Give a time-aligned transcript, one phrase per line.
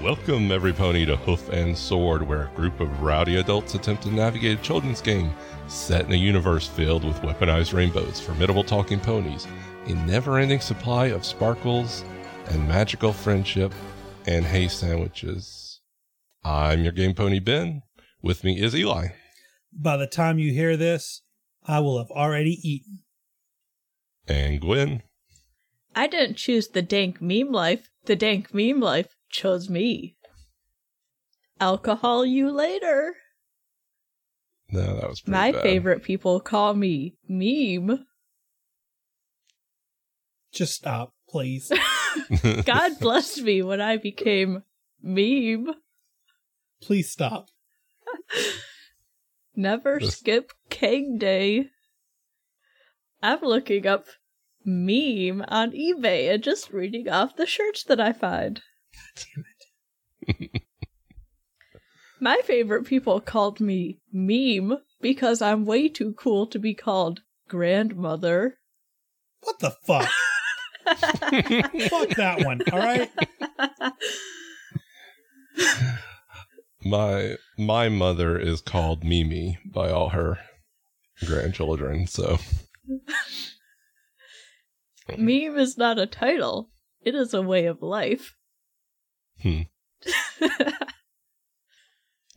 [0.00, 4.10] Welcome, every pony, to Hoof and Sword, where a group of rowdy adults attempt to
[4.10, 5.32] navigate a children's game
[5.68, 9.46] set in a universe filled with weaponized rainbows, formidable talking ponies,
[9.86, 12.04] a never ending supply of sparkles,
[12.48, 13.72] and magical friendship
[14.26, 15.80] and hay sandwiches.
[16.44, 17.82] I'm your game pony, Ben.
[18.22, 19.08] With me is Eli.
[19.72, 21.22] By the time you hear this,
[21.64, 23.00] I will have already eaten.
[24.26, 25.02] And Gwen.
[25.94, 27.88] I didn't choose the dank meme life.
[28.04, 30.16] The dank meme life chose me.
[31.60, 33.14] Alcohol you later.
[34.70, 35.62] No, that was pretty My bad.
[35.62, 38.04] favorite people call me meme.
[40.52, 41.70] Just stop, please.
[42.64, 44.62] God blessed me when I became
[45.02, 45.68] meme.
[46.82, 47.46] please stop.
[49.56, 51.68] Never This- skip King Day.
[53.22, 54.06] I'm looking up
[54.64, 58.60] meme on eBay and just reading off the shirts that I find.
[59.16, 59.44] Damn
[60.28, 60.62] it.
[62.20, 68.58] My favorite people called me meme because I'm way too cool to be called grandmother.
[69.40, 70.08] What the fuck?
[70.86, 73.10] fuck that one, all right?
[76.84, 80.38] my my mother is called Mimi by all her
[81.26, 82.38] grandchildren, so
[85.08, 88.36] Meme is not a title, it is a way of life.
[89.42, 89.62] Hmm.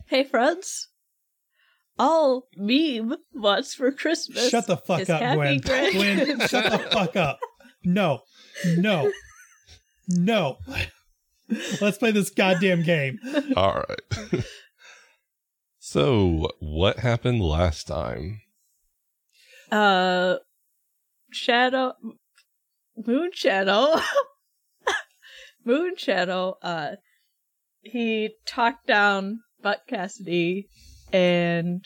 [0.06, 0.88] hey, friends.
[1.98, 4.50] All meme wants for Christmas.
[4.50, 5.58] Shut the fuck is up, Gwen.
[5.60, 7.38] grand- Gwen, shut the fuck up.
[7.84, 8.20] No.
[8.76, 9.10] No.
[10.08, 10.58] No.
[11.80, 13.18] Let's play this goddamn game.
[13.56, 14.44] all right.
[15.78, 18.42] so, what happened last time?
[19.70, 20.36] Uh,
[21.32, 21.94] Shadow,
[22.96, 24.00] Moon Shadow,
[25.66, 26.56] Moon Shadow.
[26.62, 26.96] Uh,
[27.82, 30.68] he talked down Buck Cassidy
[31.12, 31.84] and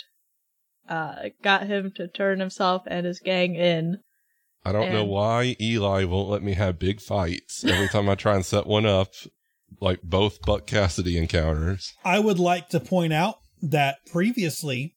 [0.89, 3.99] uh got him to turn himself and his gang in.
[4.65, 8.35] I don't know why Eli won't let me have big fights every time I try
[8.35, 9.09] and set one up,
[9.81, 11.95] like both Buck Cassidy encounters.
[12.05, 14.97] I would like to point out that previously,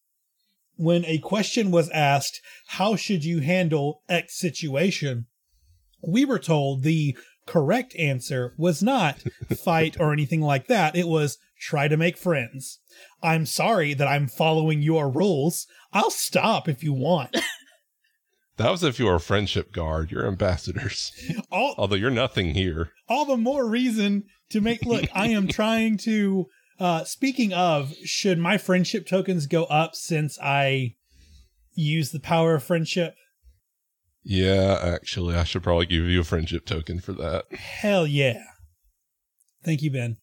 [0.76, 5.28] when a question was asked, how should you handle X situation?
[6.06, 7.16] We were told the
[7.46, 9.20] correct answer was not
[9.64, 10.96] fight or anything like that.
[10.96, 12.80] It was try to make friends.
[13.22, 15.66] I'm sorry that I'm following your rules.
[15.92, 17.36] I'll stop if you want.
[18.58, 20.12] That was if you were a friendship guard.
[20.12, 21.12] You're ambassadors.
[21.52, 22.92] All, Although you're nothing here.
[23.10, 26.46] all the more reason to make look i am trying to
[26.80, 30.94] uh speaking of should my friendship tokens go up since i
[31.74, 33.16] use the power of friendship
[34.24, 37.46] Yeah, actually, I should probably give you a friendship token for that.
[37.54, 38.42] hell yeah
[39.66, 40.18] thank you ben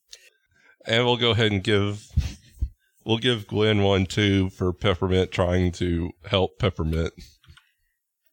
[0.87, 2.07] And we'll go ahead and give
[3.05, 7.13] we'll give Gwen one too for Peppermint trying to help Peppermint.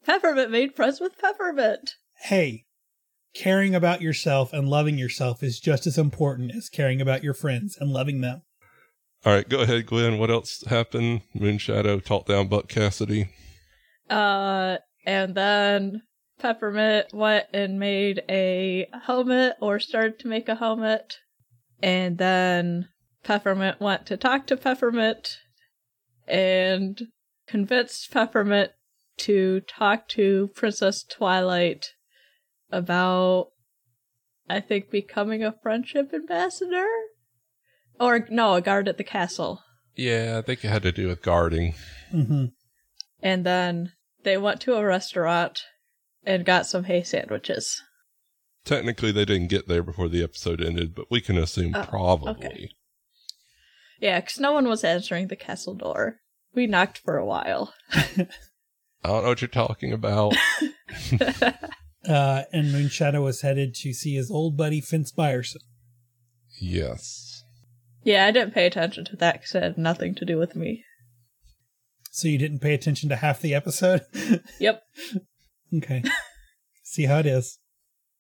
[0.06, 1.96] Peppermint made friends with Peppermint.
[2.24, 2.66] hey
[3.36, 7.78] caring about yourself and loving yourself is just as important as caring about your friends
[7.80, 8.42] and loving them
[9.26, 10.18] All right, go ahead, Gwen.
[10.18, 11.22] What else happened?
[11.36, 13.30] Moonshadow talked down Buck Cassidy.
[14.10, 16.02] Uh, and then
[16.38, 21.20] Peppermint went and made a helmet or started to make a helmet.
[21.82, 22.90] And then
[23.24, 25.38] Peppermint went to talk to Peppermint
[26.28, 27.00] and
[27.48, 28.72] convinced Peppermint
[29.20, 31.94] to talk to Princess Twilight
[32.70, 33.48] about,
[34.50, 36.86] I think, becoming a friendship ambassador?
[37.98, 39.64] Or, no, a guard at the castle.
[39.96, 41.76] Yeah, I think it had to do with guarding.
[42.14, 42.48] mm-hmm.
[43.24, 43.94] And then
[44.28, 45.62] they went to a restaurant
[46.26, 47.82] and got some hay sandwiches.
[48.66, 52.32] Technically, they didn't get there before the episode ended, but we can assume Oh, probably.
[52.46, 52.70] okay.
[54.02, 56.18] Yeah, because no one was answering the castle door.
[56.54, 57.74] We knocked for a while.
[57.94, 58.28] I
[59.06, 60.36] don't know what you're talking about.
[61.12, 65.58] uh and moonshadow was headed to see his old buddy Finch Byerson.
[66.60, 67.44] yes.
[68.04, 70.84] yeah, I didn't pay attention to that because it had nothing to do with me.
[72.18, 74.02] So you didn't pay attention to half the episode
[74.60, 74.82] Yep.
[75.78, 76.04] okay
[76.84, 77.60] see how it is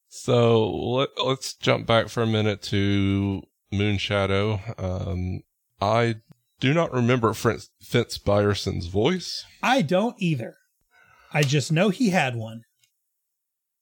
[0.09, 3.41] So let, let's jump back for a minute to
[3.73, 4.79] Moonshadow.
[4.81, 5.41] Um,
[5.81, 6.15] I
[6.61, 9.43] do not remember Fritz, Fitz Byerson's voice.
[9.61, 10.55] I don't either.
[11.33, 12.61] I just know he had one.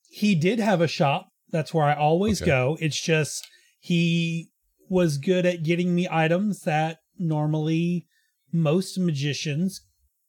[0.10, 1.28] He did have a shop.
[1.52, 2.50] That's where I always Okay.
[2.50, 2.78] go.
[2.82, 3.48] It's just
[3.80, 4.50] he
[4.90, 8.08] was good at getting me items that normally
[8.52, 9.82] most magicians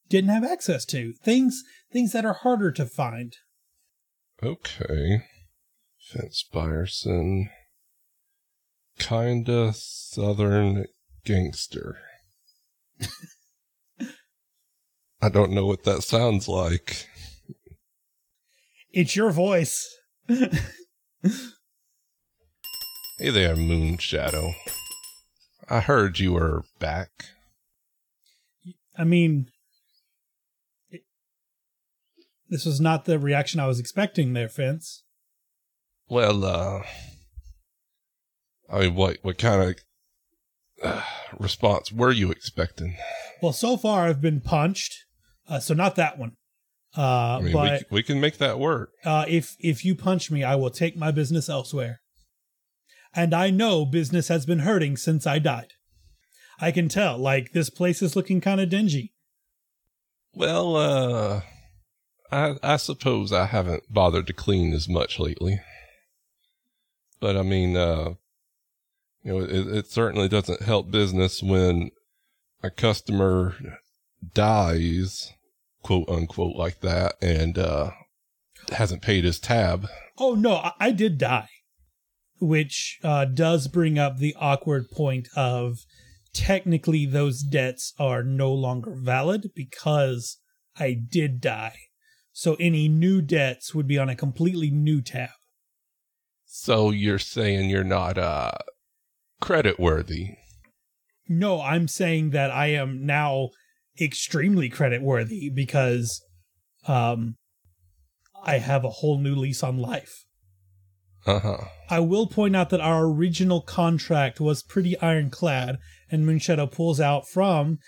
[0.08, 1.12] didn't have access to.
[1.14, 1.62] Things
[1.92, 3.36] things that are harder to find.
[4.42, 5.22] Okay.
[5.98, 7.50] Fitz Byerson.
[8.98, 10.86] kinda southern
[11.24, 11.98] gangster.
[15.20, 17.08] I don't know what that sounds like.
[18.92, 19.88] It's your voice.
[23.18, 24.52] Hey there, Moon Shadow.
[25.70, 27.08] I heard you were back.
[28.98, 29.50] I mean,
[32.48, 35.04] this was not the reaction I was expecting there, Fence.
[36.08, 36.82] Well, uh,
[38.70, 39.76] I mean, what what kind of
[40.82, 41.02] uh,
[41.38, 42.96] response were you expecting?
[43.42, 45.04] Well, so far I've been punched,
[45.48, 46.32] uh, so not that one.
[46.96, 48.90] Uh, I mean, but we we can make that work.
[49.04, 52.00] uh, if if you punch me, I will take my business elsewhere.
[53.14, 55.72] And I know business has been hurting since I died.
[56.60, 57.18] I can tell.
[57.18, 59.14] Like this place is looking kind of dingy.
[60.34, 61.40] Well, uh,
[62.30, 65.60] I I suppose I haven't bothered to clean as much lately.
[67.20, 68.14] But I mean, uh,
[69.22, 71.90] you know, it, it certainly doesn't help business when
[72.62, 73.54] a customer
[74.34, 75.32] dies,
[75.82, 77.90] quote unquote, like that, and uh,
[78.72, 79.88] hasn't paid his tab.
[80.18, 81.48] Oh no, I, I did die,
[82.38, 85.78] which uh, does bring up the awkward point of
[86.32, 90.38] technically those debts are no longer valid because
[90.78, 91.76] I did die.
[92.38, 95.30] So any new debts would be on a completely new tab.
[96.44, 98.52] So you're saying you're not uh
[99.40, 100.34] credit worthy?
[101.30, 103.48] No, I'm saying that I am now
[103.98, 106.22] extremely credit worthy because
[106.86, 107.36] um
[108.44, 110.26] I have a whole new lease on life.
[111.24, 111.64] Uh huh.
[111.88, 115.78] I will point out that our original contract was pretty ironclad,
[116.10, 117.78] and Moonshadow pulls out from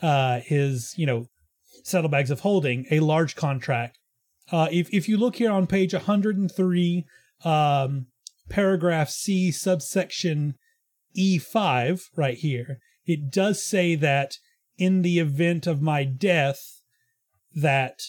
[0.00, 1.26] uh, his, you know,
[1.86, 3.95] saddlebags of holding a large contract.
[4.50, 7.04] Uh, if if you look here on page 103,
[7.44, 8.06] um,
[8.48, 10.54] paragraph C, subsection
[11.16, 14.34] E5, right here, it does say that
[14.78, 16.82] in the event of my death,
[17.54, 18.00] that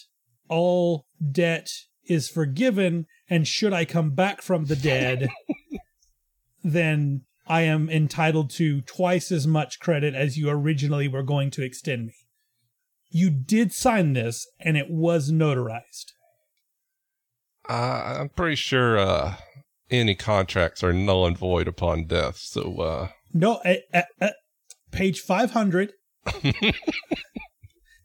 [0.50, 1.70] all debt
[2.06, 5.30] is forgiven, and should I come back from the dead,
[6.64, 11.64] then I am entitled to twice as much credit as you originally were going to
[11.64, 12.16] extend me.
[13.10, 16.12] You did sign this, and it was notarized.
[17.70, 19.36] Uh, I'm pretty sure uh
[19.90, 22.38] any contracts are null and void upon death.
[22.38, 23.62] So uh No,
[24.92, 25.94] page 500,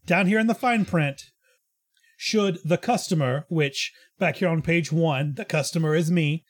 [0.05, 1.21] down here in the fine print,
[2.17, 6.45] should the customer, which back here on page one, the customer is me,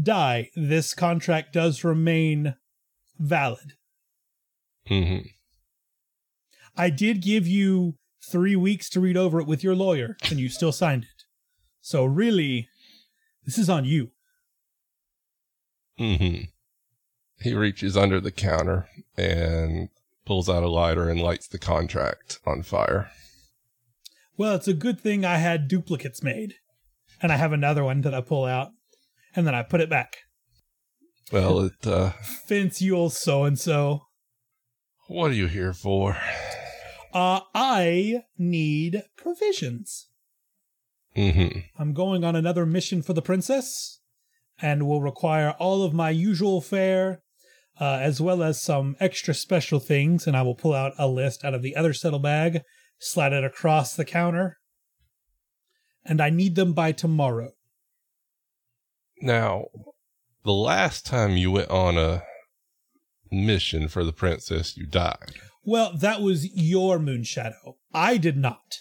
[0.00, 2.54] die, this contract does remain
[3.18, 3.74] valid.
[4.88, 5.28] Mm-hmm.
[6.76, 7.94] I did give you
[8.30, 11.15] three weeks to read over it with your lawyer, and you still signed it.
[11.86, 12.68] So really,
[13.44, 14.10] this is on you.
[16.00, 16.46] Mm-hmm.
[17.38, 19.90] He reaches under the counter and
[20.24, 23.12] pulls out a lighter and lights the contract on fire.
[24.36, 26.54] Well, it's a good thing I had duplicates made.
[27.22, 28.72] And I have another one that I pull out,
[29.36, 30.16] and then I put it back.
[31.30, 32.10] Well, it uh
[32.48, 34.06] Fence you old so and so.
[35.06, 36.16] what are you here for?
[37.14, 40.08] Uh, I need provisions.
[41.16, 44.00] Hmm I'm going on another mission for the princess,
[44.60, 47.22] and will require all of my usual fare,
[47.80, 50.26] uh, as well as some extra special things.
[50.26, 52.60] And I will pull out a list out of the other settle bag,
[52.98, 54.58] slide it across the counter,
[56.04, 57.50] and I need them by tomorrow.
[59.20, 59.66] Now,
[60.44, 62.22] the last time you went on a
[63.30, 65.34] mission for the princess, you died.
[65.64, 67.78] Well, that was your moon shadow.
[67.92, 68.76] I did not.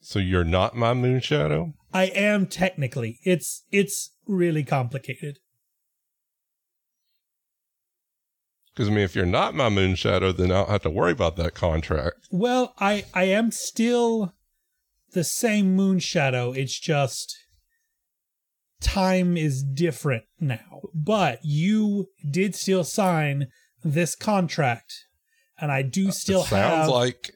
[0.00, 1.74] So you're not my moon shadow?
[1.92, 3.18] I am technically.
[3.24, 5.38] It's it's really complicated.
[8.72, 11.12] Because I mean, if you're not my moon shadow, then I don't have to worry
[11.12, 12.28] about that contract.
[12.30, 14.34] Well, I I am still
[15.12, 16.52] the same moon shadow.
[16.52, 17.36] It's just
[18.80, 20.82] time is different now.
[20.94, 23.48] But you did still sign
[23.82, 24.92] this contract,
[25.60, 26.88] and I do still it sounds have.
[26.88, 27.32] like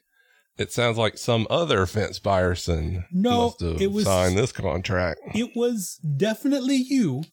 [0.57, 5.19] it sounds like some other fence Byerson No, must have it was- signed this contract.
[5.35, 7.23] it was definitely you.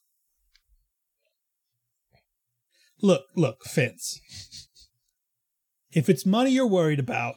[3.02, 4.20] Look, look, Fence.
[5.92, 7.36] If it's money you're worried about,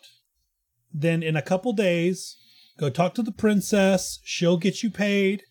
[0.94, 2.38] then in a couple days,
[2.78, 4.20] go talk to the princess.
[4.24, 5.44] She'll get you paid.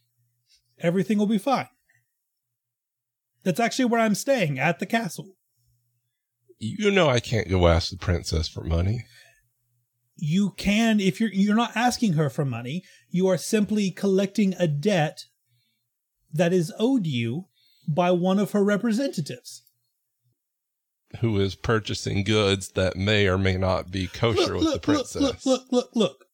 [0.80, 1.68] Everything will be fine.
[3.42, 5.34] That's actually where I'm staying at the castle.
[6.58, 9.04] You know I can't go ask the princess for money.
[10.16, 14.66] You can if you're you're not asking her for money, you are simply collecting a
[14.66, 15.24] debt
[16.32, 17.46] that is owed you
[17.88, 19.64] by one of her representatives.
[21.20, 25.20] Who is purchasing goods that may or may not be kosher with the princess?
[25.20, 26.24] Look, look, look, look.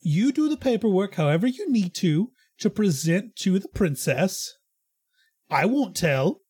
[0.00, 4.54] You do the paperwork however you need to to present to the princess.
[5.50, 6.42] I won't tell.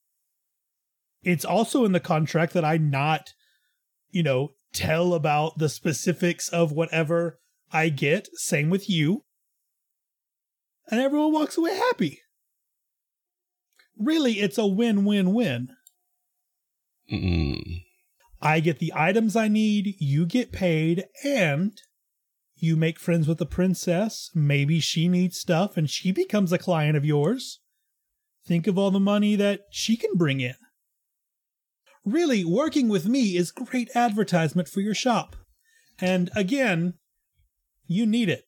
[1.23, 3.33] It's also in the contract that I not,
[4.11, 7.39] you know, tell about the specifics of whatever
[7.73, 8.29] I get.
[8.35, 9.25] Same with you.
[10.91, 12.21] And everyone walks away happy.
[13.99, 15.69] Really, it's a win win win.
[17.13, 17.83] Mm.
[18.41, 21.73] I get the items I need, you get paid, and
[22.55, 24.31] you make friends with the princess.
[24.35, 27.61] Maybe she needs stuff and she becomes a client of yours.
[28.47, 30.55] Think of all the money that she can bring in.
[32.13, 35.37] Really, working with me is great advertisement for your shop.
[36.01, 36.95] And again,
[37.87, 38.45] you need it.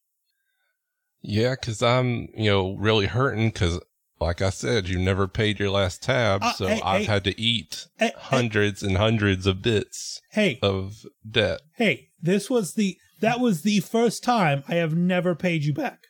[1.22, 3.80] Yeah, because I'm, you know, really hurting because,
[4.20, 6.42] like I said, you never paid your last tab.
[6.42, 7.06] Uh, so hey, I've hey.
[7.06, 11.60] had to eat Hey, hundreds and hundreds of bits Hey, of debt.
[11.76, 16.04] hey, this was the that was the first time I have never paid you back.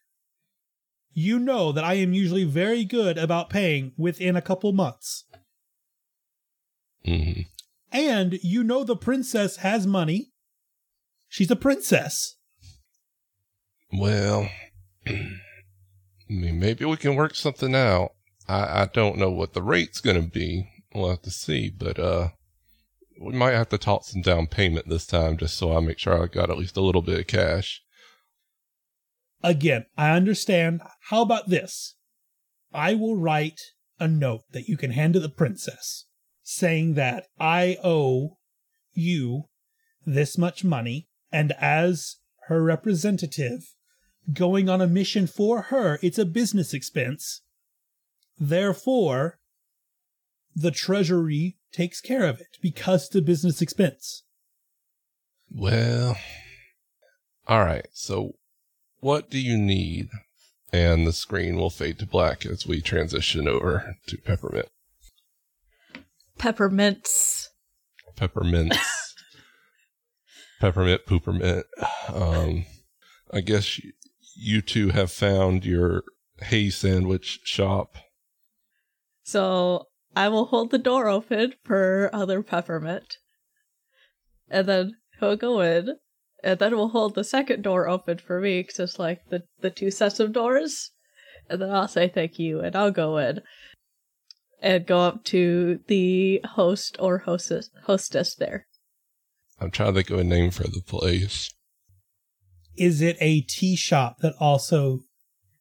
[1.12, 5.24] You know that I am usually very good about paying within a couple months.
[7.10, 7.40] Hmm
[7.92, 10.30] And you know the princess has money.
[11.28, 12.36] She's a princess.
[13.92, 14.48] Well,
[15.06, 15.12] I
[16.28, 18.12] mean, maybe we can work something out.
[18.48, 20.68] I, I don't know what the rate's going to be.
[20.94, 22.28] We'll have to see, but uh,
[23.20, 26.22] we might have to talk some down payment this time, just so I make sure
[26.22, 27.82] I got at least a little bit of cash.
[29.42, 30.82] Again, I understand.
[31.08, 31.96] How about this?
[32.72, 33.60] I will write
[33.98, 36.06] a note that you can hand to the princess
[36.50, 38.36] saying that I owe
[38.92, 39.44] you
[40.04, 42.16] this much money, and as
[42.48, 43.72] her representative,
[44.32, 47.42] going on a mission for her, it's a business expense.
[48.36, 49.38] Therefore,
[50.56, 54.24] the treasury takes care of it because it's a business expense.
[55.52, 56.16] Well,
[57.46, 57.86] all right.
[57.92, 58.34] So,
[58.98, 60.08] what do you need?
[60.72, 64.68] And the screen will fade to black as we transition over to peppermint.
[66.40, 67.48] Peppermints.
[68.16, 68.78] Peppermints.
[70.60, 71.64] peppermint, poopermint.
[72.08, 72.64] Um,
[73.30, 73.92] I guess you,
[74.34, 76.02] you two have found your
[76.42, 77.96] hay sandwich shop.
[79.22, 83.18] So I will hold the door open for other peppermint.
[84.48, 85.96] And then he'll go in.
[86.42, 89.68] And then we'll hold the second door open for me because it's like the, the
[89.68, 90.92] two sets of doors.
[91.50, 93.42] And then I'll say thank you and I'll go in.
[94.62, 98.66] And go up to the host or hostess hostess there.
[99.58, 101.52] I'm trying to think of a name for the place.
[102.76, 105.00] Is it a tea shop that also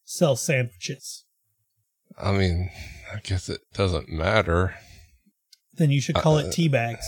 [0.04, 1.26] sells sandwiches?
[2.22, 2.70] I mean,
[3.14, 4.76] I guess it doesn't matter.
[5.74, 7.06] Then you should call Uh, it tea bags.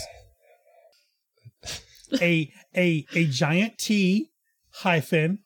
[2.21, 4.29] a a a giant T
[4.75, 5.39] hyphen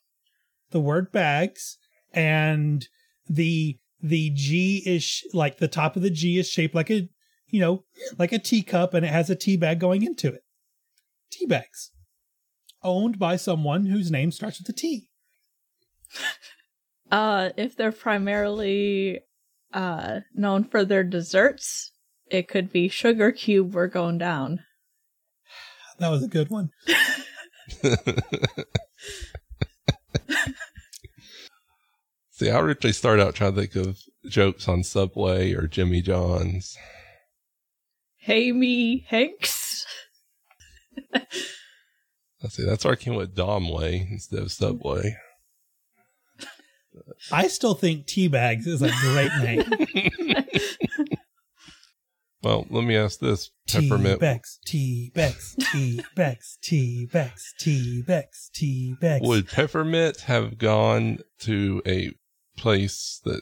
[0.71, 1.77] the word bags
[2.13, 2.87] and
[3.29, 7.09] the the G is like the top of the G is shaped like a
[7.47, 7.83] you know
[8.17, 10.43] like a teacup and it has a tea bag going into it.
[11.31, 11.91] Tea bags
[12.83, 15.09] owned by someone whose name starts with a T.
[17.11, 19.19] Uh, if they're primarily
[19.71, 21.91] uh known for their desserts,
[22.31, 24.61] it could be sugar cube we're going down.
[25.99, 26.71] That was a good one.
[32.37, 33.97] See, I originally started out trying to think of
[34.29, 36.75] jokes on Subway or Jimmy John's.
[38.17, 39.85] Hey me, Hanks.
[42.43, 45.15] Let's see, that's where I came with Domway instead of Subway.
[47.31, 49.63] I still think tea bags is a great name.
[52.43, 54.19] Well, let me ask this: peppermint.
[54.19, 58.95] bags, tea bags, tea bags, tea bags, tea bags, tea.
[59.21, 62.13] Would peppermint have gone to a
[62.55, 63.41] place that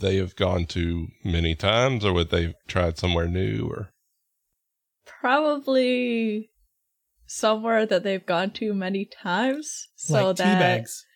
[0.00, 3.68] they have gone to many times, or would they have tried somewhere new?
[3.68, 3.90] Or
[5.20, 6.50] Probably
[7.26, 11.06] somewhere that they've gone to many times, so like tea that bags.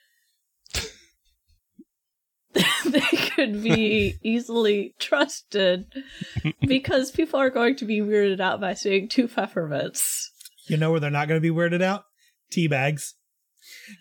[2.85, 5.87] they could be easily trusted
[6.67, 10.31] because people are going to be weirded out by seeing two peppermints.
[10.67, 12.05] You know where they're not going to be weirded out?
[12.51, 13.15] Tea bags.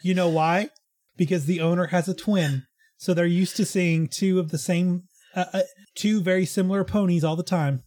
[0.02, 0.70] You know why?
[1.18, 2.64] Because the owner has a twin,
[2.98, 5.04] so they're used to seeing two of the same,
[5.36, 5.62] uh, uh,
[5.96, 7.84] two very similar ponies all the time.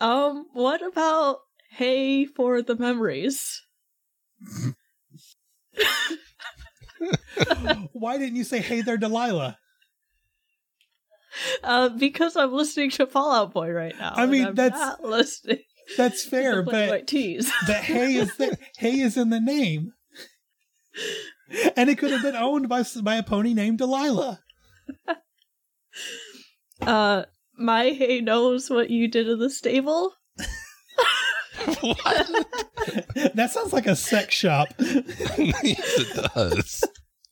[0.00, 1.38] Um, what about
[1.70, 3.62] hey for the memories?
[7.92, 9.58] why didn't you say, "Hey there, Delilah"?
[11.62, 14.14] Uh, because I'm listening to Fall Out Boy right now.
[14.16, 15.58] I mean, that's- not listening.
[15.94, 17.52] That's fair, but Tees.
[17.66, 19.92] the hay is the hay is in the name,
[21.76, 24.40] and it could have been owned by by a pony named Delilah.
[26.82, 27.24] Uh,
[27.56, 30.12] my hay knows what you did in the stable.
[31.80, 32.28] what?
[33.34, 34.68] That sounds like a sex shop.
[34.78, 35.18] yes,
[35.98, 36.84] it does.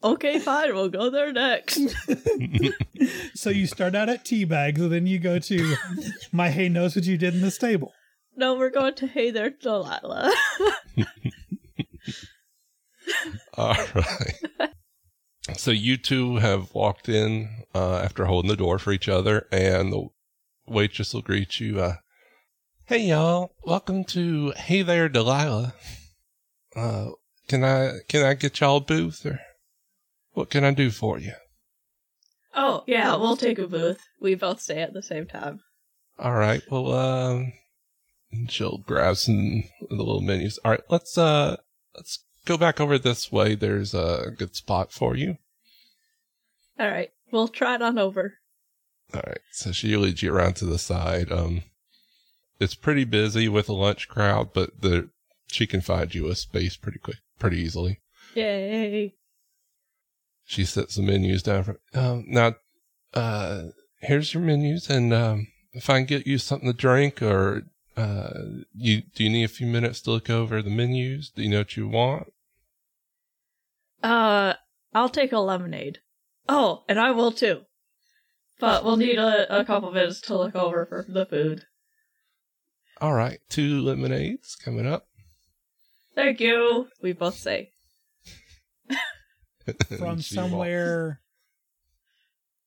[0.02, 1.78] Okay, fine, we'll go there next.
[3.34, 5.76] So you start out at tea bags, and then you go to
[6.32, 7.92] my hay knows what you did in the stable.
[8.36, 10.32] no, we're going to Hey There, Delilah.
[13.54, 14.70] All right.
[15.56, 19.92] So you two have walked in uh, after holding the door for each other, and
[19.92, 20.08] the
[20.66, 21.80] waitress will greet you.
[21.80, 21.96] Uh,
[22.86, 23.54] hey, y'all!
[23.64, 25.74] Welcome to Hey There, Delilah.
[26.74, 27.10] Uh,
[27.48, 29.40] can I can I get y'all a booth, or
[30.32, 31.32] what can I do for you?
[32.54, 34.00] oh, yeah, we'll take a booth.
[34.20, 35.60] We both stay at the same time.
[36.18, 36.62] All right.
[36.70, 37.52] Well, um,
[38.48, 40.58] she'll grab some of the little menus.
[40.64, 40.82] All right.
[40.88, 41.56] Let's uh,
[41.96, 43.54] let's go back over this way.
[43.54, 45.38] There's a good spot for you.
[46.78, 48.34] All right, we'll try it on over.
[49.14, 49.40] All right.
[49.52, 51.30] So she leads you around to the side.
[51.30, 51.62] Um,
[52.58, 55.10] it's pretty busy with a lunch crowd, but the
[55.46, 58.00] she can find you a space pretty quick, pretty easily.
[58.34, 59.14] Yay.
[60.44, 61.64] She sets the menus down.
[61.64, 62.54] For, um, now,
[63.14, 63.68] uh,
[64.00, 67.62] here's your menus, and um, if I can get you something to drink, or
[67.96, 68.30] uh,
[68.74, 71.30] you do you need a few minutes to look over the menus?
[71.30, 72.32] Do you know what you want?
[74.04, 74.54] Uh,
[74.92, 75.98] I'll take a lemonade.
[76.48, 77.62] Oh, and I will too.
[78.60, 81.62] But we'll need a, a couple minutes to look over for the food.
[83.00, 85.06] All right, two lemonades coming up.
[86.14, 86.88] Thank you.
[87.02, 87.70] We both say.
[89.98, 91.20] From She walks- somewhere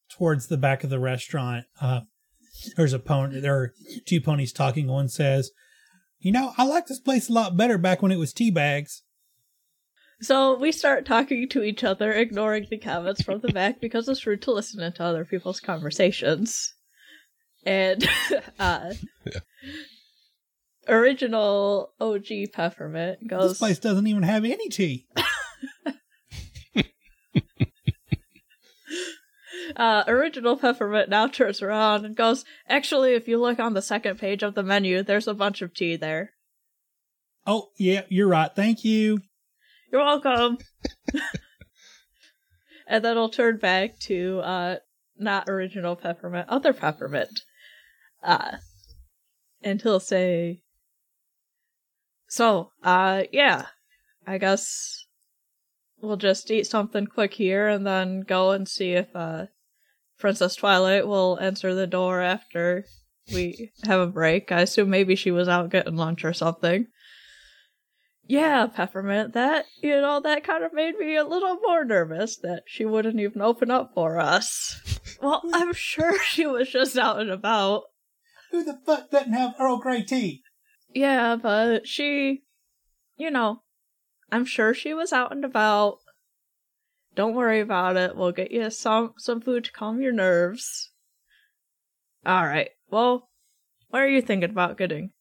[0.10, 2.02] towards the back of the restaurant, uh,
[2.76, 3.40] there's a pony.
[3.40, 3.74] There are
[4.08, 4.88] two ponies talking.
[4.88, 5.52] One says,
[6.20, 9.04] "You know, I like this place a lot better back when it was tea bags."
[10.20, 14.26] So we start talking to each other, ignoring the comments from the back because it's
[14.26, 16.74] rude to listen into other people's conversations.
[17.66, 18.04] And
[18.60, 18.94] uh
[19.26, 19.40] Yeah.
[20.88, 23.52] original OG peppermint goes.
[23.52, 25.06] This place doesn't even have any tea.
[29.76, 34.18] uh original peppermint now turns around and goes, Actually, if you look on the second
[34.18, 36.32] page of the menu, there's a bunch of tea there.
[37.46, 38.52] Oh, yeah, you're right.
[38.54, 39.20] Thank you.
[39.92, 40.58] You're welcome.
[42.88, 44.76] and then I'll turn back to uh
[45.18, 47.42] not original peppermint, other peppermint.
[48.24, 48.58] Uh
[49.62, 50.62] and he'll say
[52.28, 53.68] So, uh yeah.
[54.26, 55.06] I guess
[56.02, 59.46] we'll just eat something quick here and then go and see if uh
[60.20, 62.86] Princess Twilight will answer the door after
[63.34, 64.52] we have a break.
[64.52, 66.88] I assume maybe she was out getting lunch or something.
[68.28, 72.64] Yeah, Peppermint, that, you know, that kind of made me a little more nervous that
[72.66, 75.00] she wouldn't even open up for us.
[75.22, 77.84] Well, I'm sure she was just out and about.
[78.52, 80.44] Who the fuck doesn't have Earl Grey tea?
[80.94, 82.44] Yeah, but she,
[83.16, 83.62] you know,
[84.32, 86.00] I'm sure she was out and about.
[87.16, 88.16] Don't worry about it.
[88.16, 90.92] We'll get you some some food to calm your nerves.
[92.26, 92.70] All right.
[92.90, 93.30] Well,
[93.90, 95.12] what are you thinking about getting?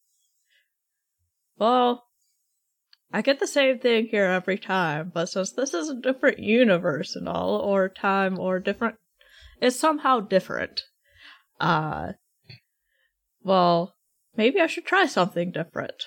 [1.59, 2.06] Well,
[3.13, 7.17] I get the same thing here every time, but since this is a different universe
[7.17, 8.97] and all, or time, or different,
[9.61, 10.83] it's somehow different.
[11.61, 12.13] Uh,
[13.43, 13.95] well,
[14.37, 16.05] maybe I should try something different.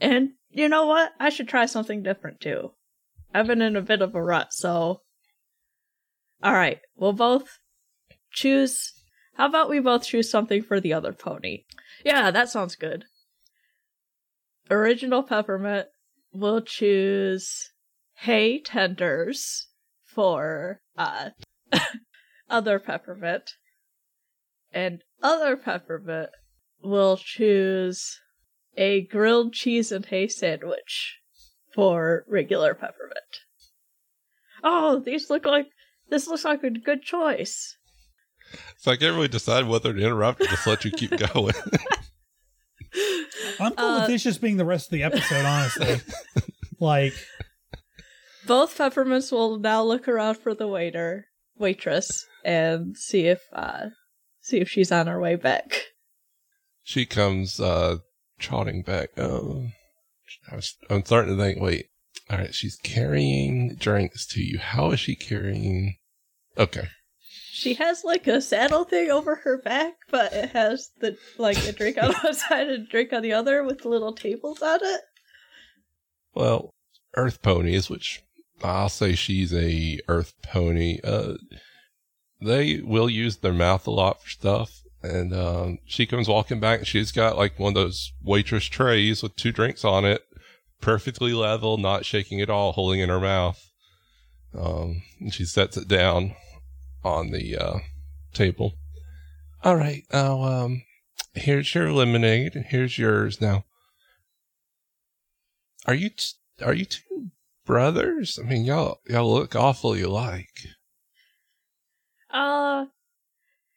[0.00, 1.12] And you know what?
[1.18, 2.72] I should try something different too.
[3.34, 5.02] I've been in a bit of a rut, so.
[6.44, 7.58] Alright, we'll both
[8.32, 8.92] choose.
[9.34, 11.64] How about we both choose something for the other pony?
[12.04, 13.04] Yeah, that sounds good.
[14.70, 15.88] Original Peppermint
[16.32, 17.70] will choose
[18.18, 19.68] Hay Tenders
[20.04, 21.30] for uh
[22.50, 23.52] other Peppermint.
[24.72, 26.30] And other Peppermint
[26.82, 28.20] will choose
[28.76, 31.18] a grilled cheese and hay sandwich
[31.74, 33.18] for regular Peppermint.
[34.62, 35.66] Oh, these look like
[36.08, 37.76] this looks like a good choice.
[38.78, 41.54] So I can't really decide whether to interrupt or just let you keep going.
[43.60, 45.96] I'm cool Uh, with this just being the rest of the episode, honestly.
[46.80, 47.12] like,
[48.46, 51.26] Both peppermints will now look around for the waiter,
[51.58, 53.88] waitress, and see if uh
[54.40, 55.82] see if she's on her way back.
[56.82, 57.98] she comes uh
[58.38, 59.10] trotting back.
[59.18, 59.72] Um,
[60.50, 61.60] I was, I'm starting to think.
[61.60, 61.86] Wait,
[62.30, 62.54] all right.
[62.54, 64.58] She's carrying drinks to you.
[64.58, 65.96] How is she carrying?
[66.56, 66.88] Okay,
[67.60, 71.72] she has like a saddle thing over her back, but it has the like a
[71.72, 75.02] drink on one side and a drink on the other with little tables on it.
[76.34, 76.72] Well,
[77.16, 78.22] earth ponies, which
[78.64, 81.00] I'll say she's a earth pony.
[81.04, 81.34] Uh,
[82.40, 84.80] they will use their mouth a lot for stuff.
[85.02, 86.80] And um, she comes walking back.
[86.80, 90.22] And she's got like one of those waitress trays with two drinks on it,
[90.80, 93.62] perfectly level, not shaking at all, holding in her mouth.
[94.58, 96.34] Um, and she sets it down
[97.04, 97.78] on the uh,
[98.32, 98.74] table.
[99.62, 100.82] All right, now um,
[101.34, 102.54] here's your lemonade.
[102.68, 103.40] Here's yours.
[103.40, 103.64] Now,
[105.86, 107.30] are you t- are you two
[107.66, 108.38] brothers?
[108.42, 110.66] I mean, y'all y'all look awfully alike.
[112.30, 112.86] Uh,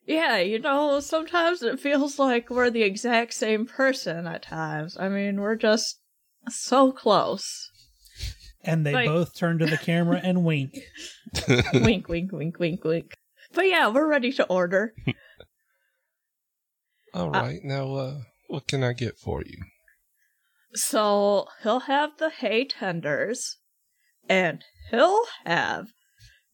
[0.05, 4.97] yeah, you know, sometimes it feels like we're the exact same person at times.
[4.99, 5.99] I mean, we're just
[6.49, 7.62] so close.
[8.63, 10.77] And they Like- both turn to the camera and wink.
[11.73, 13.13] wink, wink, wink, wink, wink.
[13.53, 14.93] But yeah, we're ready to order.
[17.13, 19.57] All right, now uh, what can I get for you?
[20.73, 23.57] So he'll have the hay tenders,
[24.27, 25.89] and he'll have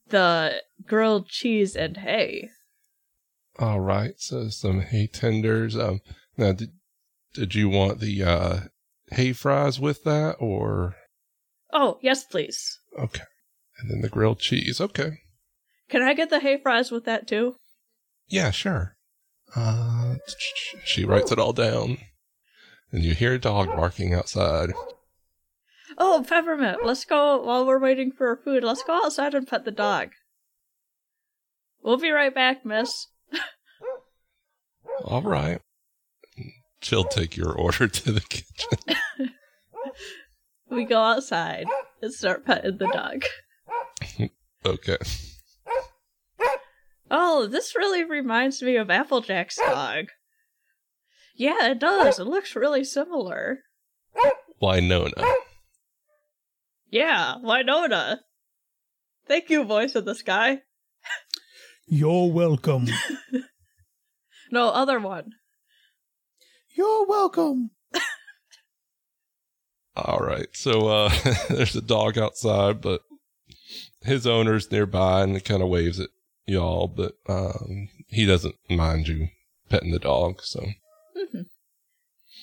[0.09, 2.49] the grilled cheese and hay.
[3.57, 5.77] All right, so some hay tenders.
[5.77, 6.01] Um,
[6.35, 6.71] now did
[7.33, 8.59] did you want the uh
[9.11, 10.95] hay fries with that, or
[11.71, 12.79] Oh, yes, please.
[12.97, 13.23] okay,
[13.79, 14.79] and then the grilled cheese?
[14.81, 15.19] Okay,
[15.89, 17.55] Can I get the hay fries with that too?
[18.27, 18.95] yeah, sure.
[19.55, 20.15] Uh,
[20.85, 21.97] she writes it all down,
[22.91, 24.71] and you hear a dog barking outside.
[25.97, 28.63] Oh, Peppermint, let's go while we're waiting for our food.
[28.63, 30.09] Let's go outside and pet the dog.
[31.81, 33.07] We'll be right back, miss.
[35.03, 35.59] All right,
[36.81, 38.97] she'll take your order to the kitchen.
[40.69, 41.65] We go outside
[42.01, 43.23] and start petting the dog.
[44.65, 44.97] Okay.
[47.09, 50.07] Oh, this really reminds me of Applejack's dog.
[51.35, 52.19] Yeah, it does.
[52.19, 53.59] It looks really similar.
[54.59, 55.23] Why, Winona.
[56.89, 58.21] Yeah, why, Winona.
[59.27, 60.61] Thank you, voice of the sky.
[61.87, 62.87] You're welcome.
[64.51, 65.33] No, other one.
[66.75, 67.71] You're welcome.
[69.95, 70.47] All right.
[70.53, 71.11] So uh
[71.49, 73.01] there's a dog outside, but
[74.01, 76.09] his owner's nearby and he kind of waves at
[76.45, 79.27] y'all, but um he doesn't mind you
[79.69, 80.65] petting the dog, so
[81.17, 81.45] Mhm.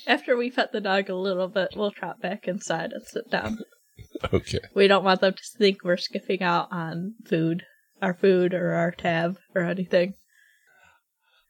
[0.07, 3.59] After we pet the dog a little bit, we'll trot back inside and sit down.
[4.33, 4.61] okay.
[4.75, 7.65] We don't want them to think we're skipping out on food,
[8.03, 10.15] our food or our tab or anything.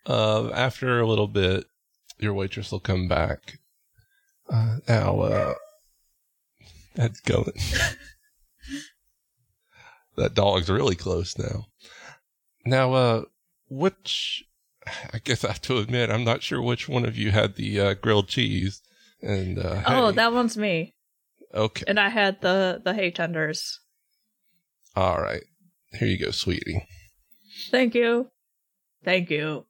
[0.06, 1.64] Uh after a little bit,
[2.18, 3.58] your waitress will come back.
[4.48, 5.54] Uh now uh
[6.96, 7.52] that's going.
[10.16, 11.66] that dog's really close now.
[12.64, 13.22] Now uh
[13.68, 14.44] which
[15.12, 17.80] I guess I have to admit I'm not sure which one of you had the
[17.80, 18.82] uh, grilled cheese
[19.22, 20.16] and uh Oh, hey.
[20.16, 20.94] that one's me.
[21.54, 21.84] Okay.
[21.86, 23.80] And I had the the hay tenders.
[24.94, 25.42] All right.
[25.92, 26.86] Here you go, sweetie.
[27.70, 28.30] Thank you.
[29.04, 29.66] Thank you.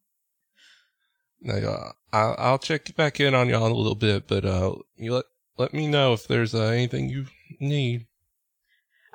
[1.41, 4.75] Now, uh, I'll, I'll check back in on y'all in a little bit, but uh,
[4.97, 5.25] you let
[5.57, 7.27] let me know if there's uh, anything you
[7.61, 8.07] need.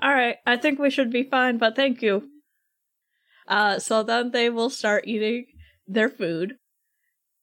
[0.02, 2.30] All right, I think we should be fine, but thank you.
[3.48, 5.46] Uh, so then they will start eating
[5.88, 6.56] their food,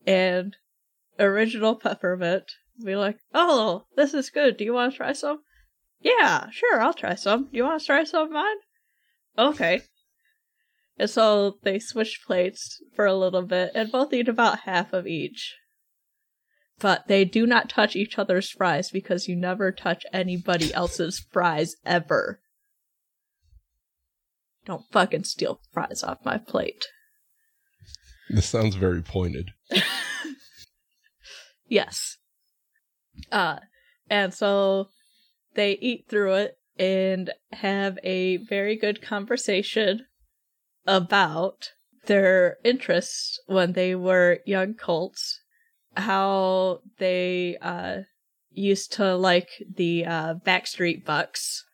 [0.07, 0.57] and
[1.19, 2.51] original peppermint
[2.85, 4.57] be like, "Oh, this is good.
[4.57, 5.43] Do you want to try some?"
[6.01, 7.45] Yeah, sure, I'll try some.
[7.51, 8.57] Do you want to try some of mine?
[9.37, 9.83] Okay.
[10.97, 15.07] And so they switch plates for a little bit, and both eat about half of
[15.07, 15.57] each.
[16.81, 21.75] But they do not touch each other's fries because you never touch anybody else's fries
[21.85, 22.41] ever.
[24.65, 26.87] Don't fucking steal fries off my plate.
[28.31, 29.51] This sounds very pointed.
[31.69, 32.17] Yes.
[33.31, 33.59] Uh,
[34.09, 34.89] and so
[35.55, 40.07] they eat through it and have a very good conversation
[40.87, 41.73] about
[42.07, 45.41] their interests when they were young colts,
[45.99, 47.99] how they uh,
[48.51, 51.65] used to like the uh, Backstreet Bucks.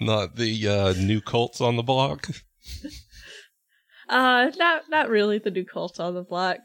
[0.00, 2.28] Not the uh, new Colts on the block.
[4.08, 6.58] Uh, not not really the new Colts on the block.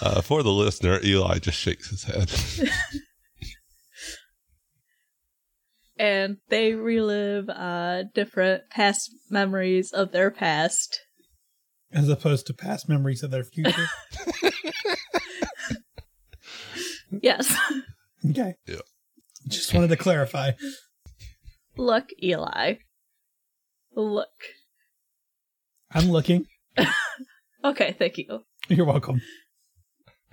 [0.00, 2.30] Uh, for the listener, Eli just shakes his head.
[5.98, 11.00] and they relive uh different past memories of their past.
[11.90, 13.86] As opposed to past memories of their future.
[17.10, 17.54] Yes.
[18.30, 18.54] okay.
[18.66, 18.76] Yeah.
[19.46, 20.52] Just wanted to clarify.
[21.76, 22.74] Look, Eli.
[23.94, 24.28] Look.
[25.92, 26.46] I'm looking.
[27.64, 28.42] okay, thank you.
[28.68, 29.22] You're welcome.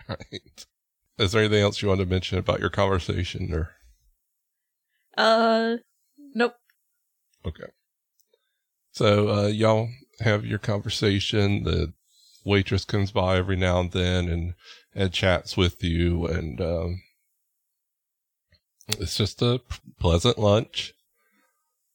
[0.09, 0.65] All right.
[1.17, 3.71] Is there anything else you want to mention about your conversation or
[5.17, 5.77] uh
[6.33, 6.55] nope.
[7.45, 7.67] Okay.
[8.91, 11.63] So uh y'all have your conversation.
[11.63, 11.93] The
[12.43, 14.53] waitress comes by every now and then and
[14.95, 16.25] and chats with you.
[16.25, 17.01] And um,
[18.87, 19.61] it's just a
[19.99, 20.93] pleasant lunch.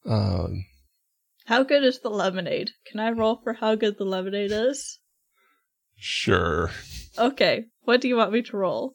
[0.07, 0.67] Um,
[1.47, 2.71] how good is the lemonade?
[2.87, 4.99] Can I roll for how good the lemonade is?
[5.97, 6.71] Sure.
[7.19, 7.65] Okay.
[7.83, 8.95] What do you want me to roll?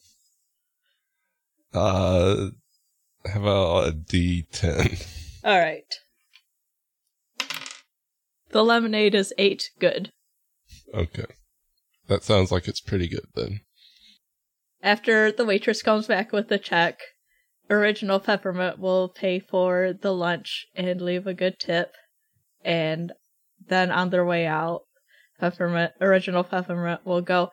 [1.73, 2.47] Uh,
[3.25, 5.05] how about a D10?
[5.43, 5.83] All right.
[8.51, 10.11] The lemonade is eight good.
[10.93, 11.25] Okay.
[12.07, 13.59] That sounds like it's pretty good then.
[14.85, 16.99] After the waitress comes back with the check,
[17.71, 21.95] Original Peppermint will pay for the lunch and leave a good tip.
[22.63, 23.11] And
[23.67, 24.81] then on their way out,
[25.39, 27.49] Peppermint, Original Peppermint will go,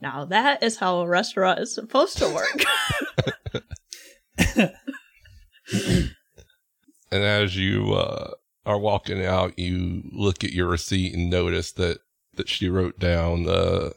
[0.00, 2.62] Now that is how a restaurant is supposed to work.
[7.10, 8.30] and as you uh,
[8.64, 11.98] are walking out, you look at your receipt and notice that,
[12.36, 13.90] that she wrote down uh,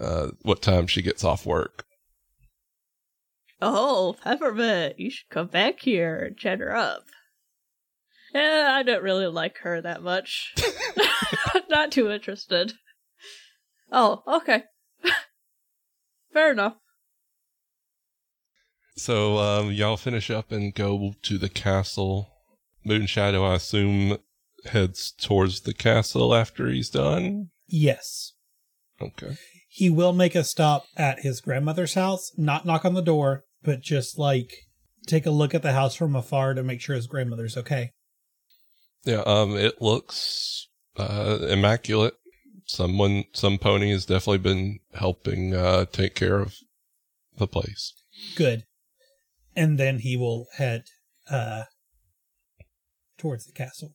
[0.00, 1.84] uh, what time she gets off work.
[3.66, 7.04] Oh, Peppermint, you should come back here and chat her up.
[8.34, 10.54] Yeah, I don't really like her that much.
[11.70, 12.74] Not too interested.
[13.90, 14.64] Oh, okay.
[16.34, 16.74] Fair enough.
[18.96, 22.28] So, um, y'all finish up and go to the castle.
[22.86, 24.18] Moonshadow, I assume,
[24.66, 27.48] heads towards the castle after he's done?
[27.66, 28.34] Yes.
[29.00, 29.38] Okay.
[29.70, 33.80] He will make a stop at his grandmother's house, not knock on the door, but
[33.80, 34.52] just like
[35.06, 37.90] take a look at the house from afar to make sure his grandmother's okay.
[39.04, 42.14] Yeah, um, it looks uh, immaculate.
[42.66, 46.54] Someone, some pony has definitely been helping uh, take care of
[47.36, 47.92] the place.
[48.36, 48.64] Good,
[49.54, 50.84] and then he will head
[51.30, 51.64] uh,
[53.18, 53.94] towards the castle.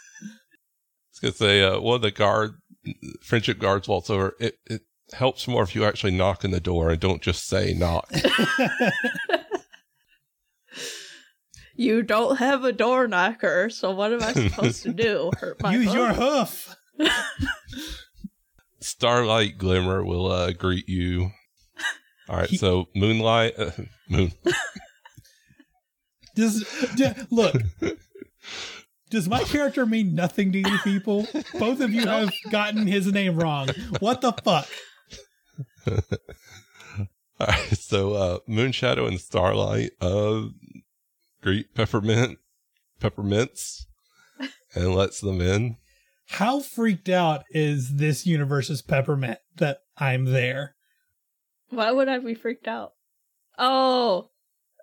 [1.23, 2.55] I was uh, one of the guard
[3.21, 4.35] friendship guards waltz over.
[4.39, 4.81] It it
[5.13, 8.09] helps more if you actually knock on the door and don't just say knock.
[11.75, 15.31] You don't have a door knocker, so what am I supposed to do?
[15.39, 15.95] Hurt my Use hoof?
[15.95, 16.75] your hoof.
[18.81, 21.31] Starlight Glimmer will uh, greet you.
[22.29, 23.71] All right, He- so Moonlight, uh,
[24.09, 24.31] Moon.
[26.35, 26.63] Does
[26.95, 27.55] d- look?
[29.11, 31.27] Does my character mean nothing to you people?
[31.59, 33.67] Both of you have gotten his name wrong.
[33.99, 34.67] What the fuck?
[37.39, 40.43] All right, so uh, Moonshadow and Starlight uh,
[41.41, 42.39] greet Peppermint,
[43.01, 43.85] Peppermints,
[44.73, 45.77] and lets them in.
[46.29, 50.75] How freaked out is this universe's peppermint that I'm there?
[51.69, 52.93] Why would I be freaked out?
[53.57, 54.29] Oh,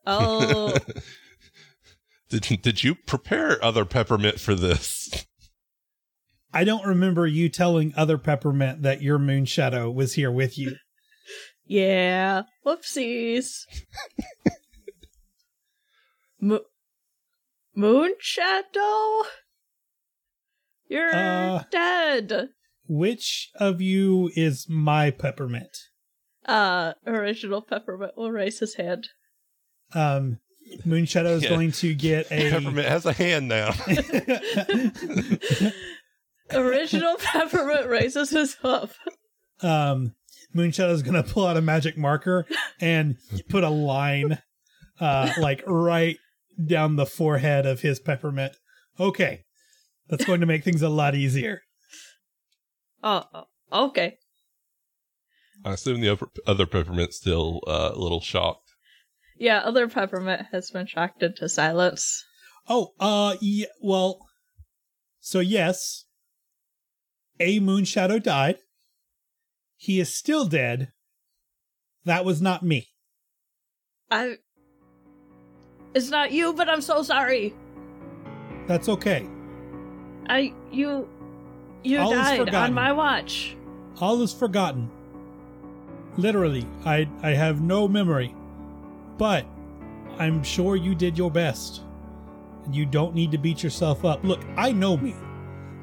[0.07, 0.77] oh,
[2.29, 5.27] did did you prepare other Peppermint for this?
[6.53, 10.77] I don't remember you telling other peppermint that your moon shadow was here with you.
[11.67, 12.45] yeah.
[12.67, 13.65] Whoopsies.
[16.41, 16.65] Mo-
[17.75, 19.25] Moon Shadow?
[20.89, 21.65] You're Uh.
[21.71, 22.49] dead.
[22.89, 25.77] Which of you is my peppermint?
[26.47, 29.09] Uh, original Peppermint will raise his hand.
[29.95, 30.39] Um,
[30.85, 31.49] Moon Shadow is Yeah.
[31.51, 32.51] going to get a.
[32.51, 33.71] Peppermint has a hand now.
[36.53, 38.97] Original Peppermint raises his hoof.
[39.61, 40.15] um,
[40.57, 42.47] Moonshadow is going to pull out a magic marker
[42.81, 43.17] and
[43.51, 44.39] put a line,
[44.99, 46.17] uh, like right
[46.65, 48.55] down the forehead of his peppermint.
[48.99, 49.45] Okay,
[50.09, 51.61] that's going to make things a lot easier.
[53.03, 53.25] Oh,
[53.71, 54.17] oh, okay.
[55.65, 58.68] I assume the other Peppermint's still uh, a little shocked.
[59.39, 62.25] Yeah, other Peppermint has been shocked into silence.
[62.69, 64.27] Oh, uh, yeah, well,
[65.21, 66.05] so yes,
[67.39, 68.57] a Moonshadow died.
[69.77, 70.93] He is still dead.
[72.05, 72.89] That was not me.
[74.11, 74.39] I.
[75.95, 77.55] It's not you, but I'm so sorry.
[78.67, 79.29] That's okay.
[80.29, 80.53] I.
[80.73, 81.09] You.
[81.85, 83.57] You All died on my watch.
[84.01, 84.91] All is forgotten.
[86.17, 88.35] Literally, I I have no memory.
[89.19, 89.45] But
[90.19, 91.83] I'm sure you did your best.
[92.65, 94.25] And you don't need to beat yourself up.
[94.25, 95.15] Look, I know me.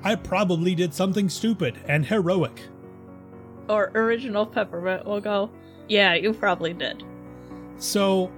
[0.03, 2.61] I probably did something stupid and heroic.
[3.67, 5.49] Or original peppermint will go,
[5.87, 7.03] Yeah, you probably did.
[7.77, 8.31] So,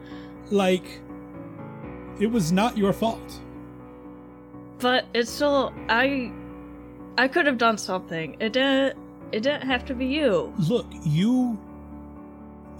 [0.50, 0.86] like,
[2.20, 3.42] it was not your fault.
[4.80, 6.32] But it's still I
[7.18, 8.38] I could have done something.
[8.40, 8.98] It didn't
[9.32, 10.54] it didn't have to be you.
[10.58, 11.60] Look, you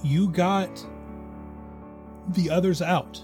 [0.04, 0.86] you got
[2.30, 3.24] the others out.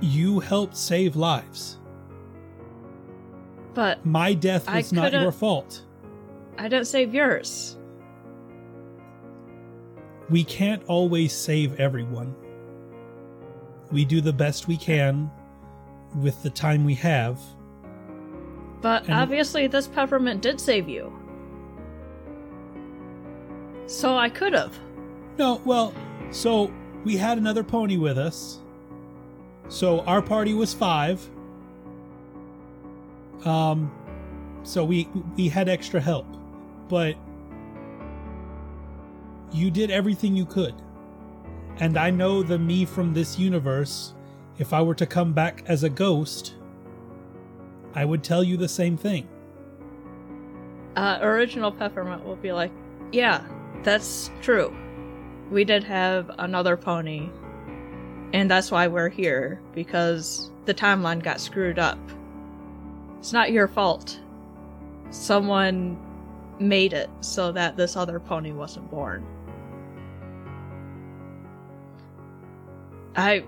[0.00, 1.78] You helped save lives.
[3.74, 5.82] But My death was not your fault.
[6.58, 7.76] I don't save yours.
[10.30, 12.34] We can't always save everyone.
[13.92, 15.30] We do the best we can
[16.16, 17.38] with the time we have.
[18.80, 21.12] But And- obviously this peppermint did save you.
[23.86, 24.76] So I could have.
[25.38, 25.92] No, well,
[26.30, 26.72] so
[27.04, 28.60] we had another pony with us.
[29.68, 31.28] So our party was five.
[33.44, 33.92] Um,
[34.62, 36.26] so we we had extra help,
[36.88, 37.16] but
[39.52, 40.74] you did everything you could.
[41.78, 44.14] And I know the me from this universe.
[44.58, 46.54] If I were to come back as a ghost,
[47.94, 49.28] I would tell you the same thing.
[50.96, 52.72] Uh, original peppermint will be like,
[53.12, 53.46] Yeah,
[53.82, 54.74] that's true.
[55.50, 57.28] We did have another pony.
[58.32, 61.98] And that's why we're here, because the timeline got screwed up.
[63.18, 64.20] It's not your fault.
[65.10, 65.96] Someone
[66.58, 69.24] made it so that this other pony wasn't born.
[73.14, 73.44] I.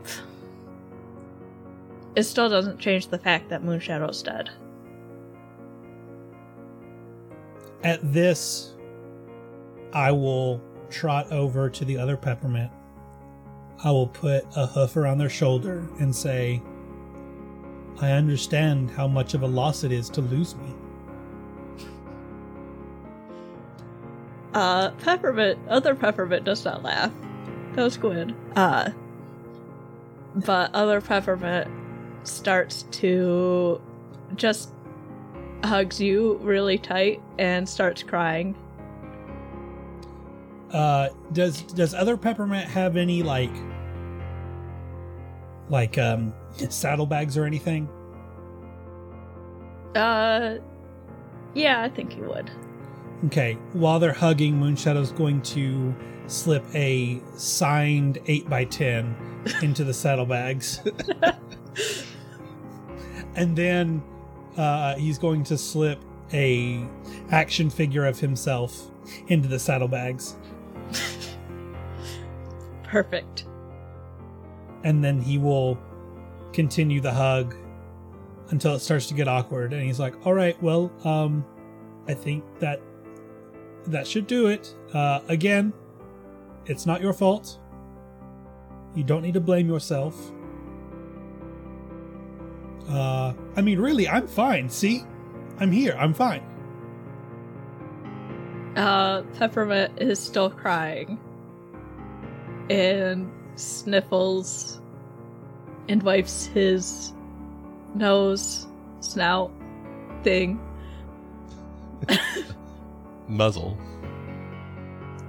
[2.14, 4.50] It still doesn't change the fact that Moonshadow's dead.
[7.82, 8.74] At this,
[9.92, 12.70] I will trot over to the other peppermint.
[13.84, 16.62] I will put a hoof around their shoulder and say,
[18.00, 20.74] I understand how much of a loss it is to lose me.
[24.54, 27.12] Uh, Peppermint, other Peppermint does not laugh.
[27.74, 28.34] That was good.
[28.56, 28.90] Uh,
[30.34, 31.70] but other Peppermint
[32.26, 33.80] starts to
[34.34, 34.70] just
[35.64, 38.56] hugs you really tight and starts crying.
[40.72, 43.54] Uh, does does other peppermint have any like
[45.70, 46.34] like um
[46.68, 47.88] saddlebags or anything?
[49.94, 50.58] Uh,
[51.54, 52.50] yeah, I think you would.
[53.26, 55.94] Okay, while they're hugging, Moonshadow's going to
[56.28, 60.80] slip a signed 8x10 into the saddlebags.
[63.34, 64.02] and then
[64.56, 66.00] uh, he's going to slip
[66.32, 66.86] a
[67.30, 68.90] action figure of himself
[69.28, 70.36] into the saddlebags.
[72.88, 73.46] Perfect.
[74.82, 75.78] And then he will
[76.52, 77.54] continue the hug
[78.48, 79.72] until it starts to get awkward.
[79.72, 81.44] And he's like, all right, well, um,
[82.06, 82.80] I think that
[83.86, 84.74] that should do it.
[84.94, 85.72] Uh, again,
[86.64, 87.58] it's not your fault.
[88.94, 90.32] You don't need to blame yourself.
[92.88, 94.70] Uh, I mean, really, I'm fine.
[94.70, 95.04] See?
[95.58, 95.94] I'm here.
[95.98, 96.42] I'm fine.
[98.76, 101.18] Uh, Peppermint is still crying
[102.70, 104.80] and sniffles
[105.88, 107.12] and wipes his
[107.94, 108.66] nose,
[109.00, 109.50] snout
[110.22, 110.60] thing.
[113.28, 113.78] Muzzle.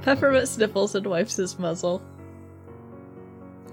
[0.01, 2.01] Peppermint sniffles and wipes his muzzle.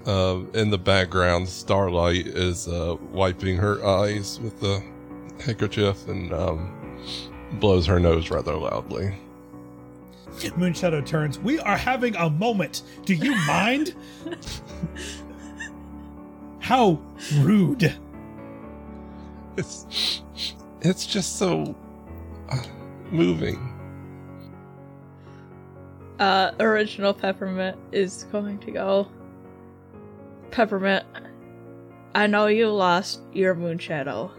[0.05, 4.81] Uh, in the background, Starlight is uh, wiping her eyes with the
[5.43, 6.73] handkerchief and um,
[7.59, 9.13] blows her nose rather loudly.
[10.57, 11.39] Moonshadow turns.
[11.39, 12.83] We are having a moment.
[13.05, 13.95] Do you mind?
[16.59, 16.99] How
[17.35, 17.93] rude.
[19.57, 20.21] It's
[20.81, 21.75] it's just so
[22.49, 22.61] uh,
[23.11, 23.73] moving.
[26.19, 29.07] Uh, original Peppermint is going to go.
[30.51, 31.05] Peppermint,
[32.15, 34.31] I know you lost your Moonshadow.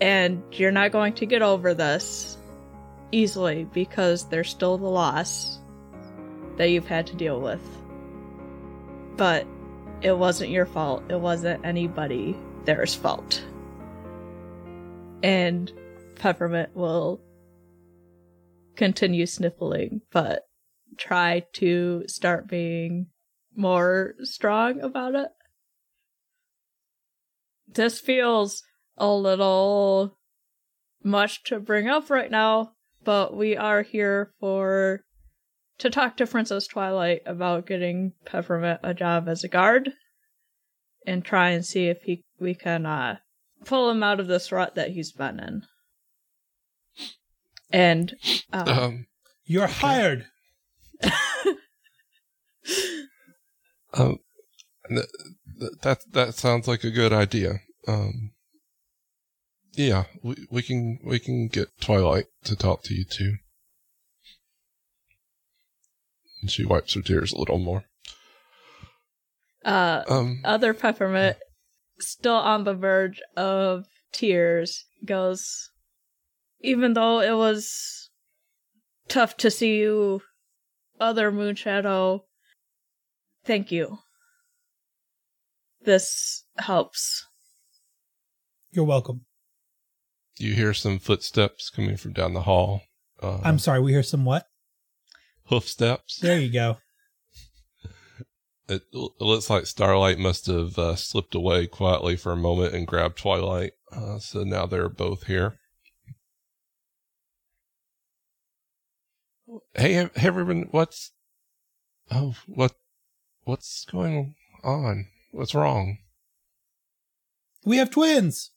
[0.00, 2.36] And you're not going to get over this
[3.12, 5.60] easily because there's still the loss
[6.56, 7.60] that you've had to deal with.
[9.16, 9.46] But
[10.02, 11.04] it wasn't your fault.
[11.08, 13.42] It wasn't anybody there's fault.
[15.22, 15.72] And
[16.16, 17.20] Peppermint will
[18.76, 20.46] continue sniffling, but
[20.98, 23.06] try to start being
[23.54, 25.28] more strong about it.
[27.68, 28.62] This feels
[28.96, 30.16] a little
[31.02, 32.72] much to bring up right now,
[33.06, 35.00] but we are here for
[35.78, 39.92] to talk to Princess Twilight about getting Peppermint a job as a guard
[41.06, 43.18] and try and see if he we can uh,
[43.64, 45.62] pull him out of this rut that he's been in.
[47.70, 48.16] And
[48.52, 49.06] uh, Um,
[49.44, 50.26] You're hired.
[53.94, 54.18] um,
[54.88, 55.06] th-
[55.60, 57.60] th- that that sounds like a good idea.
[57.86, 58.32] Um,
[59.76, 63.34] yeah, we we can we can get Twilight to talk to you too.
[66.42, 67.84] And she wipes her tears a little more.
[69.64, 71.36] uh, Um, other Peppermint,
[71.98, 75.70] still on the verge of tears, goes,
[76.60, 78.10] even though it was
[79.08, 80.22] tough to see you,
[81.00, 82.20] other Moonshadow,
[83.44, 83.98] thank you.
[85.82, 87.24] This helps.
[88.72, 89.24] You're welcome.
[90.38, 92.82] You hear some footsteps coming from down the hall.
[93.22, 94.46] Uh, I'm sorry, we hear some what?
[95.46, 96.18] hoof steps.
[96.18, 96.78] There you go.
[98.68, 102.86] It, it looks like Starlight must have uh, slipped away quietly for a moment and
[102.86, 103.72] grabbed Twilight.
[103.92, 105.58] Uh, so now they're both here.
[109.74, 110.66] Hey, hey, everyone!
[110.72, 111.12] What's
[112.10, 112.72] oh what
[113.44, 114.34] what's going
[114.64, 115.06] on?
[115.30, 115.98] What's wrong?
[117.64, 118.50] We have twins.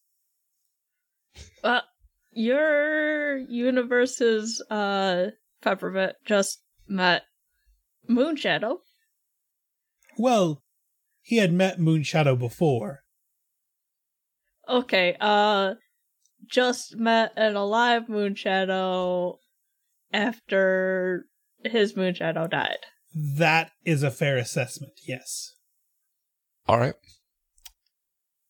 [1.63, 1.81] Uh,
[2.31, 5.27] your universe's, uh,
[5.61, 7.23] Peppermint just met
[8.09, 8.77] Moonshadow.
[10.17, 10.61] Well,
[11.21, 13.03] he had met Moonshadow before.
[14.67, 15.75] Okay, uh,
[16.47, 19.37] just met an alive Moonshadow
[20.13, 21.25] after
[21.63, 22.79] his Moonshadow died.
[23.13, 25.55] That is a fair assessment, yes.
[26.67, 26.95] All right.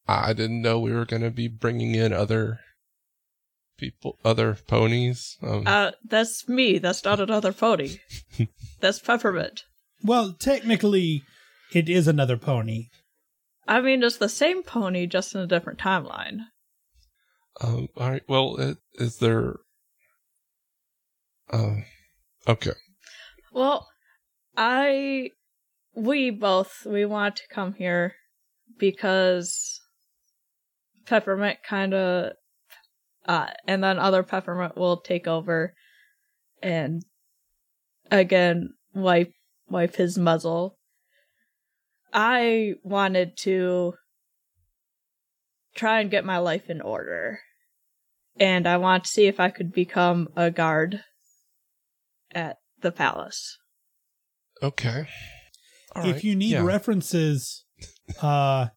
[0.08, 2.60] I didn't know we were going to be bringing in other
[3.80, 5.38] people, other ponies.
[5.42, 6.78] Um, Uh, that's me.
[6.78, 7.98] That's not another pony.
[8.80, 9.64] that's Peppermint.
[10.04, 11.24] Well, technically,
[11.74, 12.88] it is another pony.
[13.68, 16.40] I mean, it's the same pony, just in a different timeline.
[17.62, 18.24] Um, all right.
[18.28, 19.58] Well, is there?
[21.52, 21.86] Um.
[22.48, 22.72] okay.
[23.52, 23.88] Well,
[24.56, 25.32] I,
[25.96, 28.14] we both, we want to come here
[28.78, 29.82] because
[31.06, 32.34] Peppermint kind of,
[33.26, 35.74] uh, and then other Peppermint will take over
[36.62, 37.04] and
[38.12, 39.34] again wipe,
[39.70, 40.78] wipe his muzzle.
[42.12, 43.94] I wanted to
[45.76, 47.40] try and get my life in order.
[48.40, 51.04] And I want to see if I could become a guard
[52.32, 53.58] at the palace.
[54.62, 55.08] Okay.
[55.96, 56.64] All if right, you need yeah.
[56.64, 57.66] references,
[58.22, 58.68] uh,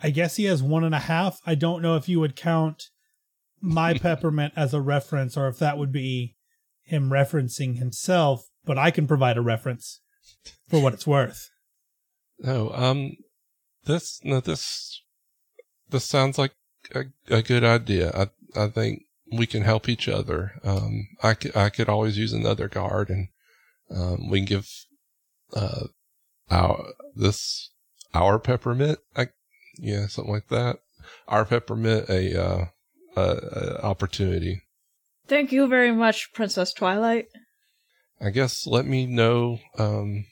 [0.00, 1.38] I guess he has one and a half.
[1.46, 2.90] I don't know if you would count
[3.62, 6.34] my peppermint as a reference or if that would be
[6.82, 10.00] him referencing himself, but I can provide a reference
[10.68, 11.48] for what it's worth.
[12.38, 12.70] No.
[12.74, 13.16] Um.
[13.84, 14.20] This.
[14.24, 14.40] No.
[14.40, 15.00] This.
[15.88, 16.52] This sounds like
[16.94, 18.10] a, a good idea.
[18.14, 18.30] I.
[18.54, 20.52] I think we can help each other.
[20.64, 21.08] Um.
[21.22, 21.56] I could.
[21.56, 23.28] I could always use another guard, and
[23.90, 24.28] um.
[24.28, 24.68] We can give.
[25.54, 25.86] Uh.
[26.50, 27.70] Our this
[28.12, 28.98] our peppermint.
[29.16, 29.28] I.
[29.78, 30.06] Yeah.
[30.08, 30.78] Something like that.
[31.28, 32.42] Our peppermint a.
[32.42, 32.64] Uh.
[33.16, 34.62] A opportunity.
[35.28, 37.26] Thank you very much, Princess Twilight.
[38.20, 40.24] I guess let me know, um,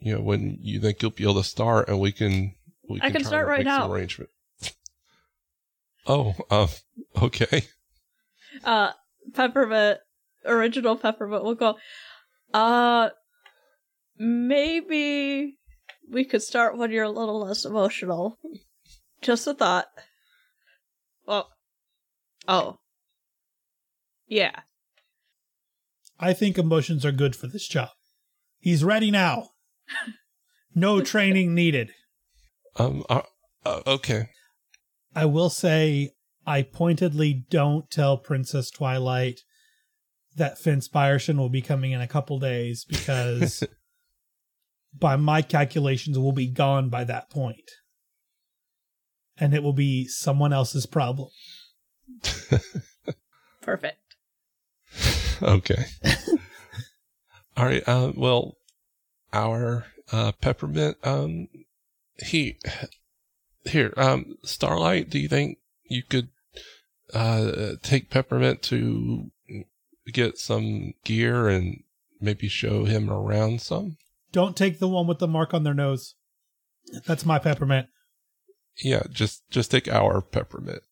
[0.00, 2.54] you know, when you think you'll be able to start, and we can.
[2.88, 3.90] We I can start right now.
[3.90, 4.30] Arrangement.
[6.06, 6.68] oh, uh,
[7.22, 7.64] okay.
[8.64, 8.92] Uh,
[9.34, 9.98] Peppermint,
[10.44, 11.76] original Peppermint We'll go,
[12.54, 13.10] uh,
[14.18, 15.58] maybe
[16.10, 18.38] we could start when you're a little less emotional.
[19.20, 19.86] Just a thought.
[21.26, 21.48] Well,
[22.48, 22.78] oh.
[24.26, 24.60] Yeah.
[26.18, 27.90] I think emotions are good for this job.
[28.58, 29.50] He's ready now.
[30.78, 31.92] No training needed.
[32.78, 33.02] Um.
[33.08, 33.22] Uh,
[33.64, 34.28] uh, okay.
[35.14, 36.10] I will say
[36.46, 39.40] I pointedly don't tell Princess Twilight
[40.36, 43.64] that Finn Finspirtion will be coming in a couple days because
[44.94, 47.70] by my calculations we'll be gone by that point.
[49.38, 51.28] And it will be someone else's problem.
[53.62, 54.16] Perfect.
[55.42, 55.84] okay.
[57.56, 57.82] All right.
[57.86, 58.56] Uh, well,
[59.32, 60.96] our uh, peppermint.
[61.04, 61.48] Um,
[62.18, 62.58] he
[63.64, 63.92] here.
[63.96, 65.10] Um, Starlight.
[65.10, 66.28] Do you think you could
[67.14, 69.30] uh take peppermint to
[70.12, 71.82] get some gear and
[72.20, 73.96] maybe show him around some?
[74.32, 76.14] Don't take the one with the mark on their nose.
[77.06, 77.88] That's my peppermint.
[78.82, 80.82] Yeah, just just take our peppermint.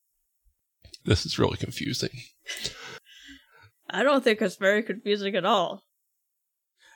[1.04, 2.10] This is really confusing.
[3.90, 5.82] I don't think it's very confusing at all.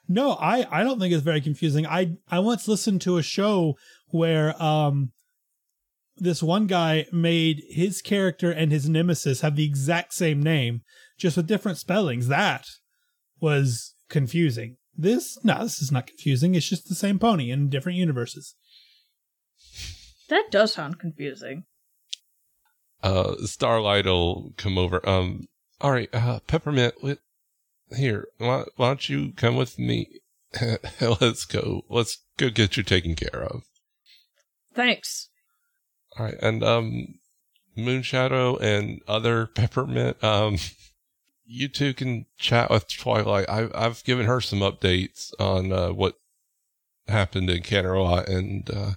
[0.09, 1.87] No, I, I don't think it's very confusing.
[1.87, 3.77] I, I once listened to a show
[4.09, 5.13] where um
[6.21, 10.83] this one guy made his character and his nemesis have the exact same name,
[11.17, 12.29] just with different spellings.
[12.29, 12.67] That
[13.41, 14.79] was confusing.
[14.97, 16.55] This, no, this is not confusing.
[16.55, 18.57] It's just the same pony in different universes.
[20.29, 21.65] That does sound confusing.
[23.09, 25.07] Uh, Starlight will come over.
[25.09, 25.49] Um,
[25.81, 26.95] all right, uh, Peppermint,
[27.97, 30.21] here, why, why don't you come with me?
[31.01, 31.85] Let's go.
[31.89, 33.63] Let's go get you taken care of.
[34.75, 35.31] Thanks.
[36.19, 37.19] All right, and um,
[37.79, 40.59] Moonshadow and other Peppermint, um,
[41.47, 43.49] you two can chat with Twilight.
[43.49, 46.17] I, I've given her some updates on uh, what
[47.07, 48.91] happened in Canterlot, and uh,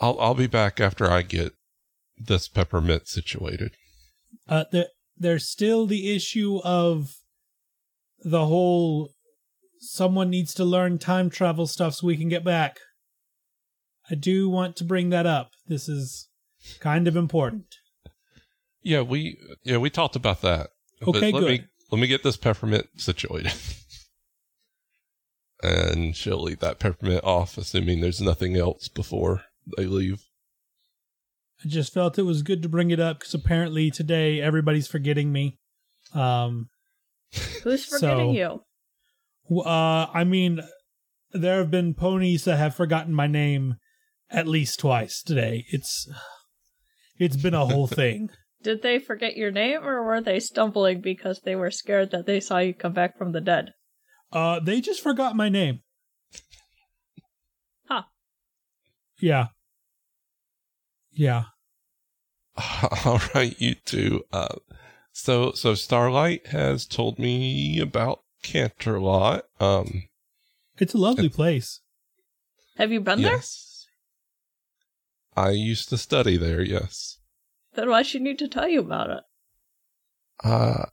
[0.00, 1.52] I'll I'll be back after I get
[2.20, 3.72] this Peppermint situated.
[4.48, 7.16] Uh, there, there's still the issue of
[8.22, 9.10] the whole
[9.80, 12.78] someone needs to learn time travel stuff so we can get back.
[14.10, 15.50] I do want to bring that up.
[15.66, 16.28] This is
[16.80, 17.76] kind of important.
[18.82, 20.70] Yeah, we yeah we talked about that.
[21.02, 21.60] Okay, let good.
[21.60, 23.52] Me, let me get this peppermint situated,
[25.62, 29.42] and she'll leave that peppermint off, assuming there's nothing else before
[29.76, 30.22] they leave.
[31.64, 35.30] I just felt it was good to bring it up because apparently today everybody's forgetting
[35.32, 35.58] me.
[36.14, 36.68] Um,
[37.62, 38.64] Who's forgetting So-
[39.50, 39.60] you?
[39.60, 40.60] uh, I mean,
[41.32, 43.76] there have been ponies that have forgotten my name
[44.30, 45.64] at least twice today.
[45.68, 46.08] It's
[47.18, 48.30] it's been a whole thing.
[48.62, 52.40] Did they forget your name or were they stumbling because they were scared that they
[52.40, 53.72] saw you come back from the dead?
[54.32, 55.80] Uh, they just forgot my name.
[57.88, 58.02] Huh.
[59.20, 59.48] Yeah.
[61.20, 61.44] Yeah.
[63.04, 64.24] All right, you two.
[64.32, 64.56] Uh,
[65.12, 69.42] so so Starlight has told me about Canterlot.
[69.60, 70.04] Um,
[70.78, 71.82] It's a lovely place.
[72.78, 73.32] Have you been there?
[73.32, 73.86] yes,
[75.36, 76.62] I used to study there.
[76.62, 77.18] Yes.
[77.74, 79.24] Then why she need to tell you about it?
[80.42, 80.86] Uh,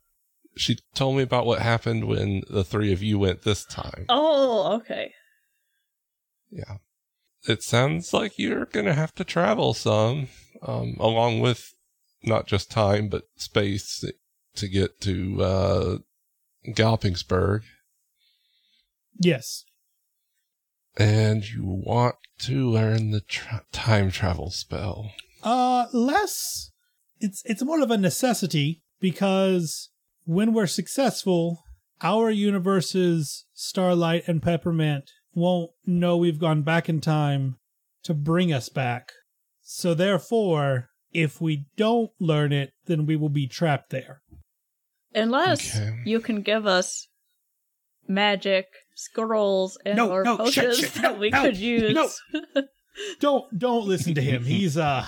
[0.57, 4.07] she told me about what happened when the three of you went this time.
[4.09, 5.13] Oh, okay.
[6.51, 6.79] Yeah.
[7.47, 10.27] It sounds like you're going to have to travel some,
[10.61, 11.73] um, along with
[12.23, 14.03] not just time, but space
[14.55, 15.97] to get to, uh,
[16.67, 17.61] Galpingsburg.
[19.19, 19.63] Yes.
[20.97, 25.11] And you want to learn the tra- time travel spell.
[25.43, 26.71] Uh, less.
[27.19, 29.89] It's it's more of a necessity because
[30.25, 31.63] when we're successful,
[32.01, 37.57] our universes, Starlight and Peppermint, won't know we've gone back in time
[38.03, 39.11] to bring us back.
[39.61, 44.21] So therefore, if we don't learn it, then we will be trapped there.
[45.13, 46.01] Unless Okay.
[46.05, 47.07] you can give us
[48.07, 48.65] magic
[48.95, 51.93] scrolls and No, or no, shut, potions shut, that no, we no, could use.
[51.93, 52.09] no.
[53.19, 54.43] Don't don't listen to him.
[54.43, 55.05] He's uh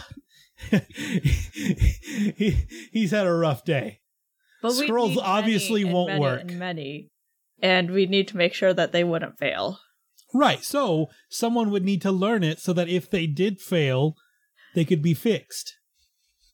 [0.69, 2.51] he,
[2.91, 4.01] he's had a rough day.
[4.61, 6.41] But we Scrolls need many obviously and won't many work.
[6.41, 7.09] and many,
[7.63, 9.80] and we need to make sure that they wouldn't fail.
[10.34, 10.63] Right.
[10.63, 14.15] So someone would need to learn it so that if they did fail,
[14.75, 15.75] they could be fixed.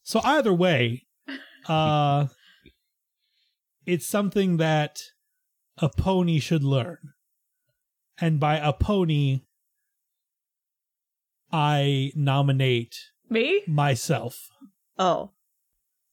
[0.04, 1.06] So either way,
[1.68, 2.28] uh
[3.86, 5.00] it's something that
[5.78, 6.98] a pony should learn.
[8.20, 9.42] And by a pony
[11.52, 12.98] I nominate
[13.30, 13.62] Me?
[13.68, 14.50] myself.
[14.98, 15.32] Oh,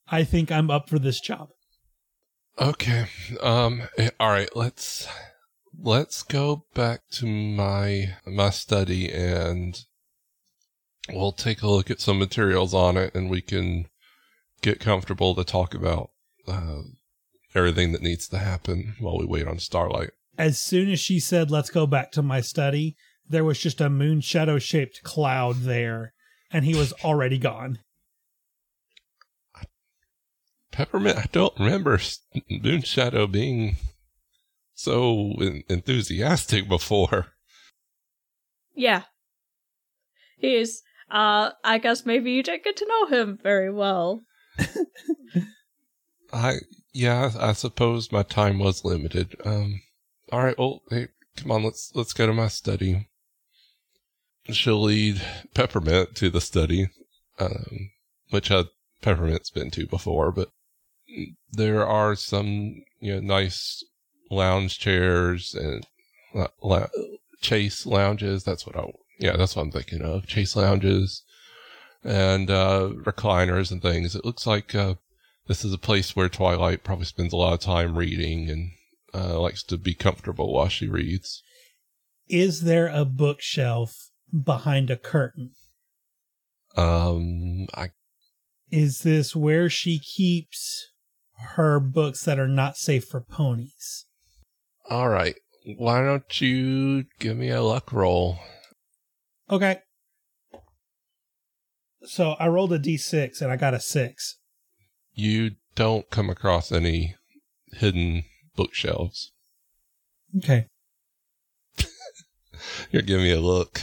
[0.09, 1.49] I think I'm up for this job.
[2.61, 3.07] Okay.
[3.41, 4.55] Um, eh, all right.
[4.55, 5.09] Let's,
[5.79, 9.85] let's go back to my, my study and
[11.11, 13.87] we'll take a look at some materials on it and we can
[14.61, 16.11] get comfortable to talk about,
[16.47, 16.83] uh,
[17.55, 20.11] everything that needs to happen while we wait on Starlight.
[20.39, 22.97] As soon as she said, let's go back to my study,
[23.29, 26.15] there was just a moon shadow shaped cloud there,
[26.51, 27.79] and he was already gone.
[30.71, 32.21] Peppermint, I don't remember S-
[32.51, 33.77] Moonshadow being
[34.83, 37.29] so en- enthusiastic before.
[38.75, 39.03] yeah.
[40.37, 40.83] He's.
[41.11, 44.23] Uh, I guess maybe you didn't get to know him very well.
[46.33, 46.55] I,
[46.95, 49.37] yeah, I suppose my time was limited.
[49.45, 49.83] Um,
[50.33, 53.09] all right, well, hey, come on, let's let's go to my study.
[54.49, 55.21] She'll lead
[55.55, 56.89] Peppermint to the study,
[57.39, 57.91] um,
[58.31, 58.65] which I
[59.03, 60.49] Peppermint's been to before, but
[61.53, 63.85] there are some you know nice
[64.33, 65.87] lounge chairs and
[66.35, 66.89] uh, la-
[67.41, 68.45] chase lounges.
[68.45, 70.27] That's what I yeah, that's what I'm thinking of.
[70.27, 71.23] Chase lounges
[72.03, 74.17] and uh, recliners and things.
[74.17, 74.95] It looks like uh,
[75.47, 78.71] this is a place where Twilight probably spends a lot of time reading and
[79.15, 81.43] uh, likes to be comfortable while she reads.
[82.29, 85.51] Is there a bookshelf behind a curtain?
[86.77, 87.91] Um, I
[88.71, 90.89] Is this where she keeps
[91.55, 94.07] her books that are not safe for ponies?
[94.91, 95.37] All right.
[95.77, 98.39] Why don't you give me a luck roll?
[99.51, 99.79] Okay.
[102.05, 104.39] So I rolled a d6 and I got a 6.
[105.15, 107.17] You don't come across any
[107.73, 108.25] hidden
[108.57, 109.33] bookshelves.
[110.39, 110.67] Okay.
[112.91, 113.81] You're giving me a look.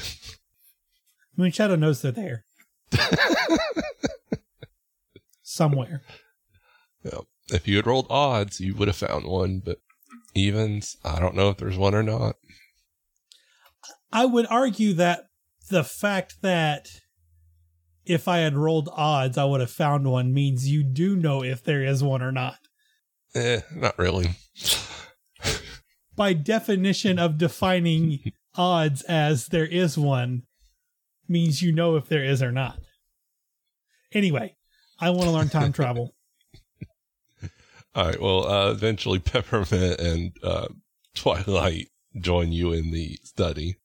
[1.38, 2.46] Moonshadow knows they're there.
[5.42, 6.02] Somewhere.
[7.04, 7.20] Yeah.
[7.52, 9.78] If you had rolled odds, you would have found one, but
[10.36, 12.36] evens, I don't know if there's one or not.
[14.12, 15.26] I would argue that
[15.70, 16.88] the fact that
[18.06, 21.64] if I had rolled odds, I would have found one means you do know if
[21.64, 22.58] there is one or not.
[23.36, 24.32] Eh, not really.
[26.16, 28.20] By definition of defining
[28.56, 30.44] odds as there is one
[31.28, 32.80] means you know if there is or not.
[34.12, 34.56] Anyway,
[35.00, 36.16] I want to learn time travel.
[38.00, 38.22] All right.
[38.22, 40.70] Well, uh, eventually Peppermint and uh,
[41.16, 43.76] Twilight join you in the study.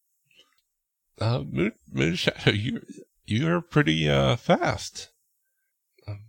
[1.21, 2.83] Uh, Moon, Moonshadow, you
[3.27, 5.11] you're pretty uh, fast.
[6.07, 6.27] Um,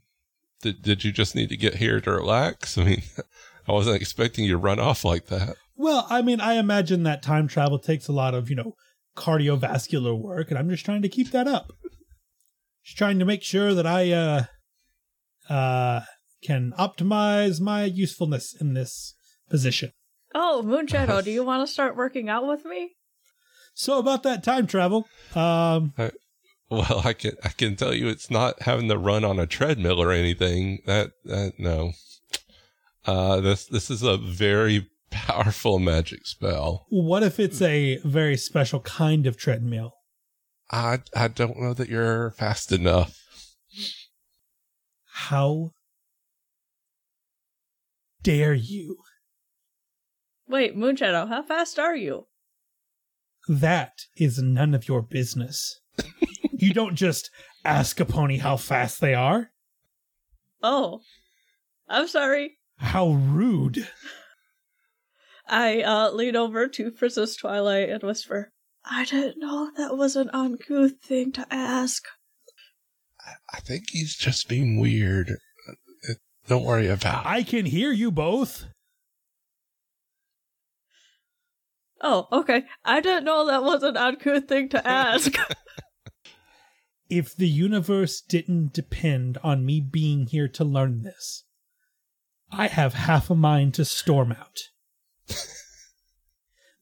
[0.63, 2.75] did did you just need to get here to relax?
[2.79, 3.03] I mean,
[3.67, 5.55] I wasn't expecting you to run off like that.
[5.75, 8.73] Well, I mean, I imagine that time travel takes a lot of, you know,
[9.15, 11.71] cardiovascular work, and I'm just trying to keep that up.
[12.83, 14.43] Just trying to make sure that I uh
[15.49, 16.01] uh
[16.45, 19.15] can optimize my usefulness in this
[19.49, 19.91] position.
[20.33, 22.91] Oh, Moonshadow, do you want to start working out with me?
[23.73, 25.93] So about that time travel, um
[26.69, 30.01] Well, I can I can tell you, it's not having to run on a treadmill
[30.01, 30.79] or anything.
[30.85, 31.91] That that no.
[33.05, 36.87] Uh, this this is a very powerful magic spell.
[36.89, 39.93] what if it's a very special kind of treadmill?
[40.71, 43.15] I I don't know that you're fast enough.
[45.29, 45.71] How
[48.25, 48.97] dare you?
[50.47, 52.25] Wait, Moonshadow, how fast are you?
[53.47, 55.79] That is none of your business.
[56.51, 57.29] you don't just
[57.63, 59.51] ask a pony how fast they are.
[60.63, 61.01] Oh,
[61.87, 62.57] I'm sorry.
[62.77, 63.87] How rude.
[65.47, 68.51] I uh, lean over to Princess Twilight and whisper,
[68.83, 72.03] I didn't know that was an uncouth thing to ask.
[73.53, 75.37] I think he's just being weird.
[76.47, 77.25] Don't worry about.
[77.25, 77.29] it.
[77.29, 78.65] I can hear you both.
[82.01, 82.63] Oh, okay.
[82.83, 85.33] I didn't know that was an uncouth thing to ask.
[87.07, 91.43] If the universe didn't depend on me being here to learn this,
[92.51, 94.57] I have half a mind to storm out.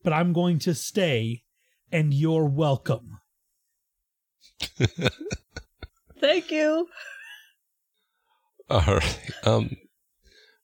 [0.03, 1.43] but I'm going to stay,
[1.91, 3.19] and you're welcome.
[6.21, 6.87] Thank you.
[8.87, 9.19] All right.
[9.43, 9.77] Um.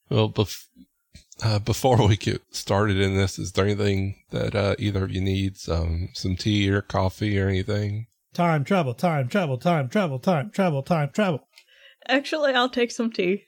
[0.08, 0.66] Well, bef-
[1.44, 5.20] uh, before we get started in this, is there anything that uh, either of you
[5.20, 5.68] needs?
[5.68, 8.08] Um, some tea or coffee or anything?
[8.34, 11.46] Time travel, time travel, time travel, time travel, time travel.
[12.08, 13.44] Actually, I'll take some tea.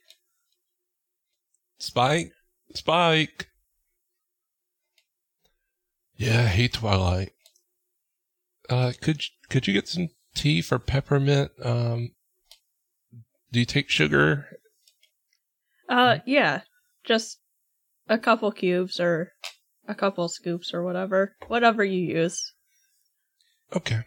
[1.81, 2.31] Spike,
[2.73, 3.49] Spike.
[6.17, 7.33] Yeah, hey Twilight.
[8.71, 11.51] Uh, could could you get some tea for peppermint?
[11.61, 12.13] Um,
[13.53, 14.47] do you take sugar?
[15.89, 16.63] Uh, yeah.
[17.05, 17.39] Just
[18.09, 19.33] a couple cubes or
[19.87, 21.37] a couple scoops or whatever.
[21.49, 22.55] Whatever you use.
[23.75, 24.01] Okay.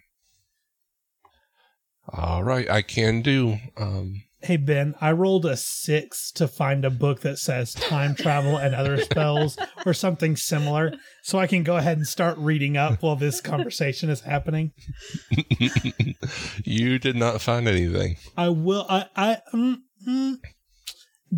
[2.09, 3.57] All right, I can do.
[3.77, 8.57] Um, Hey Ben, I rolled a six to find a book that says time travel
[8.57, 10.93] and other spells or something similar,
[11.23, 14.71] so I can go ahead and start reading up while this conversation is happening.
[16.63, 18.17] you did not find anything.
[18.37, 18.85] I will.
[18.87, 19.07] I.
[19.15, 19.37] I.
[19.51, 19.77] Mm,
[20.07, 20.35] mm,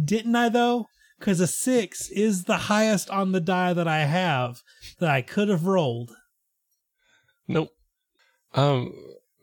[0.04, 0.88] didn't I though?
[1.18, 4.60] Because a six is the highest on the die that I have
[5.00, 6.12] that I could have rolled.
[7.48, 7.70] Nope.
[8.54, 8.94] Um,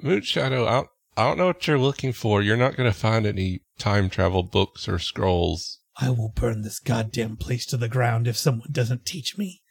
[0.03, 2.43] Moonshadow, I don't, I don't know what you're looking for.
[2.43, 5.81] You're not going to find any time travel books or scrolls.
[5.97, 9.63] I will burn this goddamn place to the ground if someone doesn't teach me.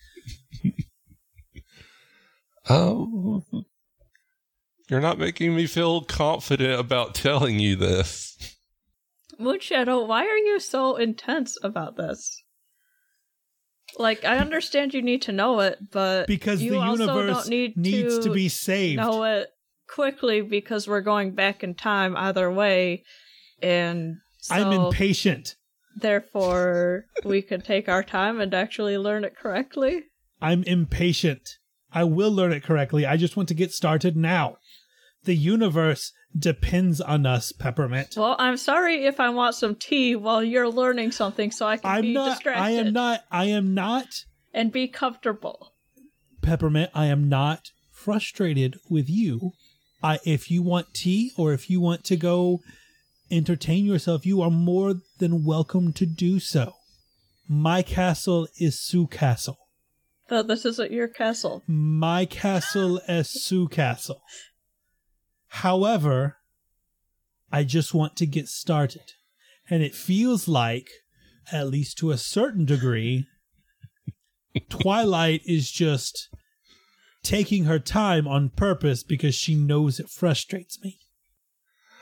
[2.70, 3.44] Oh,
[4.89, 8.38] you're not making me feel confident about telling you this.
[9.38, 12.41] Moonshadow, why are you so intense about this?
[13.98, 17.50] Like, I understand you need to know it, but Because you the also universe don't
[17.50, 18.98] need needs to, to be saved.
[18.98, 19.50] know it
[19.94, 23.04] quickly because we're going back in time either way.
[23.62, 25.56] And so, I'm impatient.
[25.96, 30.06] Therefore, we can take our time and actually learn it correctly.
[30.41, 31.58] I'm impatient.
[31.91, 33.06] I will learn it correctly.
[33.06, 34.58] I just want to get started now.
[35.26, 38.16] The universe depends on us, Peppermint.
[38.18, 41.89] Well, I'm sorry if I want some tea while you're learning something so I can
[41.89, 44.08] I'm be not distracted I am not I am not
[44.54, 45.74] and be comfortable.
[46.41, 49.54] Peppermint, I am not frustrated with you.
[50.04, 52.60] I if you want tea or if you want to go
[53.32, 56.74] entertain yourself, you are more than welcome to do so.
[57.47, 59.58] My castle is Sue Castle.
[60.28, 61.64] But this isn't your castle.
[61.68, 64.22] My castle is Sue Castle.
[65.47, 66.38] However,
[67.51, 69.14] I just want to get started.
[69.70, 70.89] And it feels like,
[71.51, 73.28] at least to a certain degree,
[74.70, 76.30] Twilight is just
[77.24, 80.99] taking her time on purpose because she knows it frustrates me.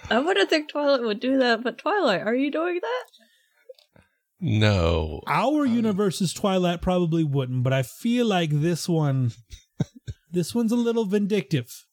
[0.09, 4.01] I wouldn't think Twilight would do that, but Twilight, are you doing that?
[4.39, 5.22] No.
[5.28, 9.32] Our um, universe's Twilight probably wouldn't, but I feel like this one
[10.32, 11.86] this one's a little vindictive.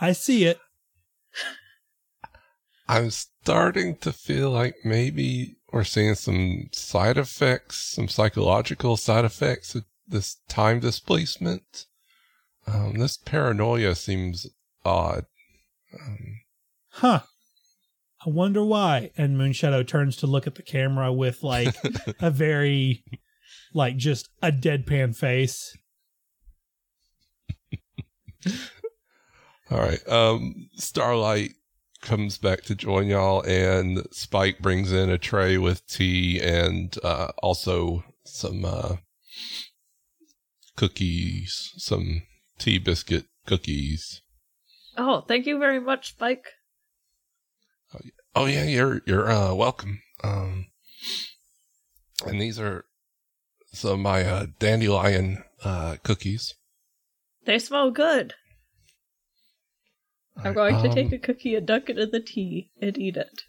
[0.00, 0.58] I see it.
[2.88, 9.74] I'm starting to feel like maybe we're seeing some side effects, some psychological side effects
[9.74, 11.86] of this time displacement.
[12.66, 14.46] Um, this paranoia seems
[14.84, 15.26] odd.
[15.94, 16.42] Um,
[16.92, 17.20] Huh.
[18.24, 19.10] I wonder why.
[19.16, 21.74] And Moonshadow turns to look at the camera with like
[22.20, 23.02] a very
[23.74, 25.76] like just a deadpan face.
[29.70, 30.06] all right.
[30.08, 31.52] Um, Starlight
[32.02, 37.28] comes back to join y'all, and Spike brings in a tray with tea and uh,
[37.42, 38.96] also some uh,
[40.76, 42.22] cookies, some
[42.62, 44.22] tea biscuit cookies.
[44.96, 46.46] Oh, thank you very much, Spike.
[48.34, 50.00] Oh yeah, you're you're uh, welcome.
[50.22, 50.66] Um,
[52.24, 52.84] and these are
[53.72, 56.54] some of my uh, dandelion uh, cookies.
[57.44, 58.34] They smell good.
[60.36, 63.16] I'm going to take um, a cookie and dunk it in the tea and eat
[63.16, 63.42] it.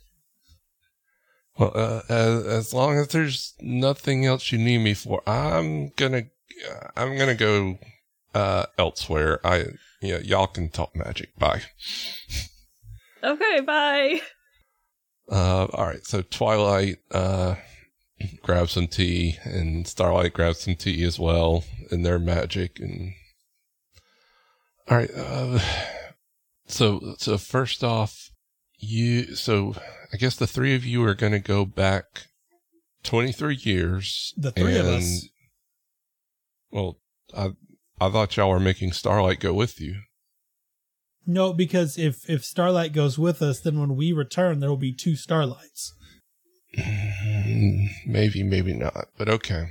[1.58, 6.24] Well, uh, as, as long as there's nothing else you need me for, I'm gonna
[6.98, 7.78] I'm gonna go
[8.34, 9.40] uh, elsewhere.
[9.46, 9.66] I
[10.02, 11.38] yeah, y'all can talk magic.
[11.38, 11.62] Bye.
[13.24, 14.22] Okay, bye.
[15.32, 16.06] Uh, all right.
[16.06, 17.56] So Twilight uh,
[18.42, 22.80] grabs some tea, and Starlight grabs some tea as well, and their magic.
[22.80, 23.14] And
[24.90, 25.12] all right.
[25.16, 25.60] Uh,
[26.68, 28.30] so so first off,
[28.78, 29.36] you.
[29.36, 29.76] So
[30.12, 32.28] I guess the three of you are going to go back
[33.04, 34.34] twenty three years.
[34.36, 35.30] The three of us.
[36.72, 37.00] Well,
[37.36, 37.52] I
[38.04, 40.02] I thought y'all were making Starlight go with you.
[41.26, 44.94] No, because if if Starlight goes with us, then when we return, there will be
[44.94, 45.94] two Starlights.
[46.78, 49.08] Mm, Maybe, maybe not.
[49.18, 49.70] But okay.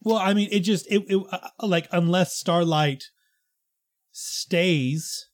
[0.00, 3.04] Well, I mean, it just it, it uh, like unless Starlight
[4.12, 5.28] stays,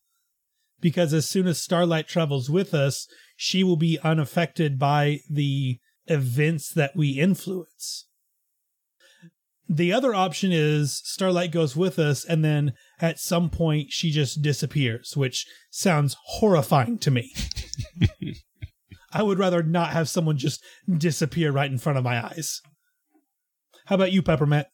[0.81, 6.73] because as soon as Starlight travels with us, she will be unaffected by the events
[6.73, 8.07] that we influence.
[9.69, 14.43] The other option is Starlight goes with us, and then at some point she just
[14.43, 17.33] disappears, which sounds horrifying to me.
[19.13, 20.63] I would rather not have someone just
[20.99, 22.61] disappear right in front of my eyes.
[23.87, 24.67] How about you, Peppermint?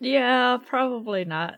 [0.00, 1.54] Yeah, probably not.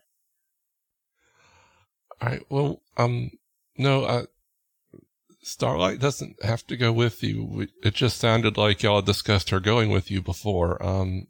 [2.21, 2.43] All right.
[2.51, 3.31] Well, um,
[3.79, 4.25] no, uh,
[5.47, 7.67] Starlight doesn't have to go with you.
[7.83, 10.83] It just sounded like y'all discussed her going with you before.
[10.85, 11.27] Um,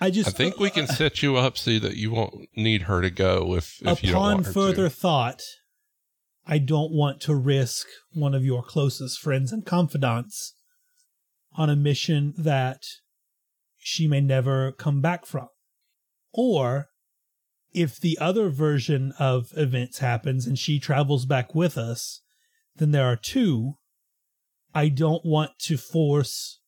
[0.00, 3.00] I just I think we can set you up so that you won't need her
[3.00, 4.90] to go if, if you don't want her further to.
[4.90, 5.40] thought,
[6.46, 10.54] I don't want to risk one of your closest friends and confidants
[11.54, 12.82] on a mission that
[13.78, 15.48] she may never come back from.
[16.32, 16.88] Or
[17.72, 22.22] if the other version of events happens and she travels back with us,
[22.78, 23.74] then there are two.
[24.74, 26.60] I don't want to force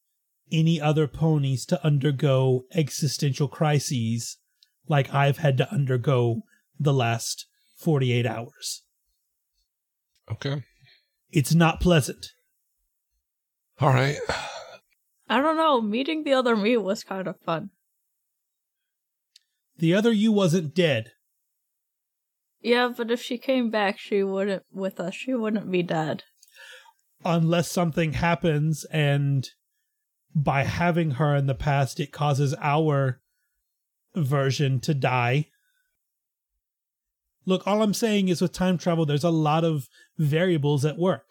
[0.50, 4.38] any other ponies to undergo existential crises
[4.88, 6.42] like I've had to undergo
[6.80, 7.46] the last
[7.76, 8.82] 48 hours.
[10.30, 10.62] Okay.
[11.30, 12.26] It's not pleasant.
[13.80, 14.18] All right.
[15.28, 15.80] I don't know.
[15.80, 17.70] Meeting the other me was kind of fun.
[19.76, 21.12] The other you wasn't dead.
[22.60, 25.14] Yeah, but if she came back, she wouldn't with us.
[25.14, 26.24] She wouldn't be dead.
[27.24, 29.50] unless something happens and
[30.34, 33.20] by having her in the past it causes our
[34.14, 35.46] version to die
[37.44, 41.24] look all i'm saying is with time travel there's a lot of variables at work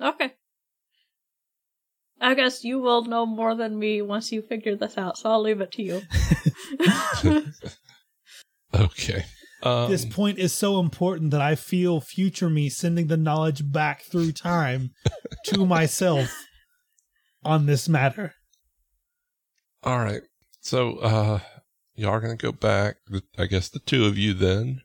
[0.00, 0.32] Okay.
[2.20, 5.40] I guess you will know more than me once you figure this out, so I'll
[5.42, 6.02] leave it to you.
[8.74, 9.24] Okay.
[9.64, 14.02] Um, this point is so important that I feel future me sending the knowledge back
[14.02, 14.90] through time
[15.46, 16.30] to myself
[17.44, 18.34] on this matter.
[19.82, 20.22] all right.
[20.60, 21.40] So, uh,
[21.94, 22.96] y'all are going to go back.
[23.38, 24.82] I guess the two of you then.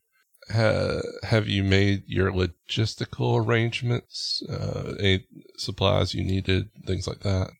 [0.51, 4.41] Ha- have you made your logistical arrangements?
[4.49, 5.25] Uh, any
[5.57, 7.51] supplies you needed, things like that?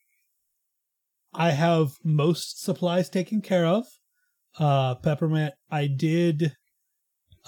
[1.32, 3.86] I have most supplies taken care of.
[4.58, 6.56] Uh, Peppermint, I did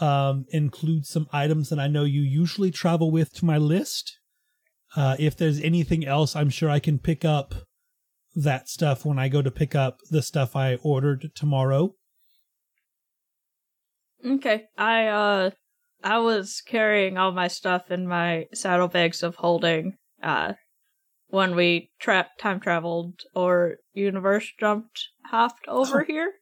[0.01, 4.19] um, include some items that I know you usually travel with to my list.
[4.97, 7.55] Uh, if there's anything else, I'm sure I can pick up
[8.35, 11.95] that stuff when I go to pick up the stuff I ordered tomorrow.
[14.25, 14.65] okay.
[14.79, 15.51] I uh
[16.05, 20.55] I was carrying all my stuff in my saddlebags of holding uh
[21.29, 26.05] when we tra- time traveled or universe jumped hopped over Oh.
[26.05, 26.33] here.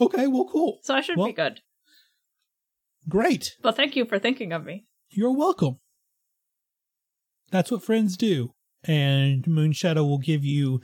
[0.00, 0.78] Okay, well, cool.
[0.82, 1.60] So I should Well- be good.
[3.08, 3.52] Great.
[3.62, 4.86] Well, thank you for thinking of me.
[5.10, 5.78] You're welcome.
[7.50, 8.54] That's what friends do.
[8.82, 10.80] And Moonshadow will give you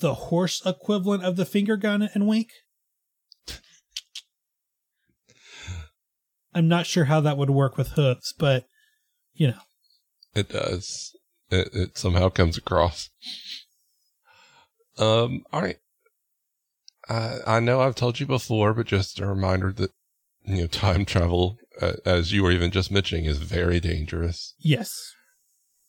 [0.00, 2.48] the horse equivalent of the finger gun and wink.
[6.54, 8.64] I'm not sure how that would work with hooves, but
[9.34, 9.60] you know.
[10.34, 11.16] It does.
[11.50, 13.10] It, it somehow comes across.
[14.98, 15.42] Um.
[15.52, 15.78] All right.
[17.08, 19.90] I I know I've told you before, but just a reminder that
[20.44, 24.54] you know time travel, uh, as you were even just mentioning, is very dangerous.
[24.58, 25.12] Yes.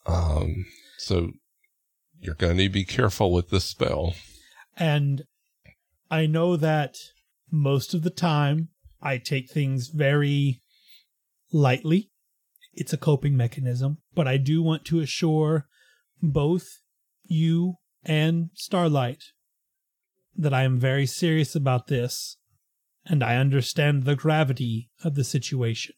[0.06, 0.66] Um.
[0.98, 1.32] So
[2.20, 4.16] you're going to need to be careful with this spell.
[4.78, 5.24] And
[6.10, 6.96] I know that
[7.52, 8.70] most of the time
[9.02, 10.62] I take things very
[11.52, 12.10] lightly.
[12.74, 15.68] It's a coping mechanism, but I do want to assure
[16.22, 16.68] both
[17.24, 19.24] you and Starlight
[20.36, 22.38] that I am very serious about this
[23.06, 25.96] and I understand the gravity of the situation.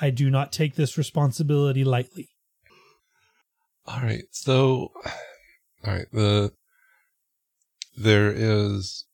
[0.00, 2.30] I do not take this responsibility lightly.
[3.86, 4.24] All right.
[4.30, 4.92] So,
[5.84, 6.06] all right.
[6.12, 6.52] The
[7.96, 9.04] there is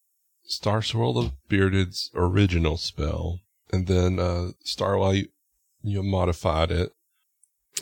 [0.44, 3.40] Star Swirl of Bearded's original spell,
[3.72, 5.28] and then uh, Starlight
[5.82, 6.92] you modified it.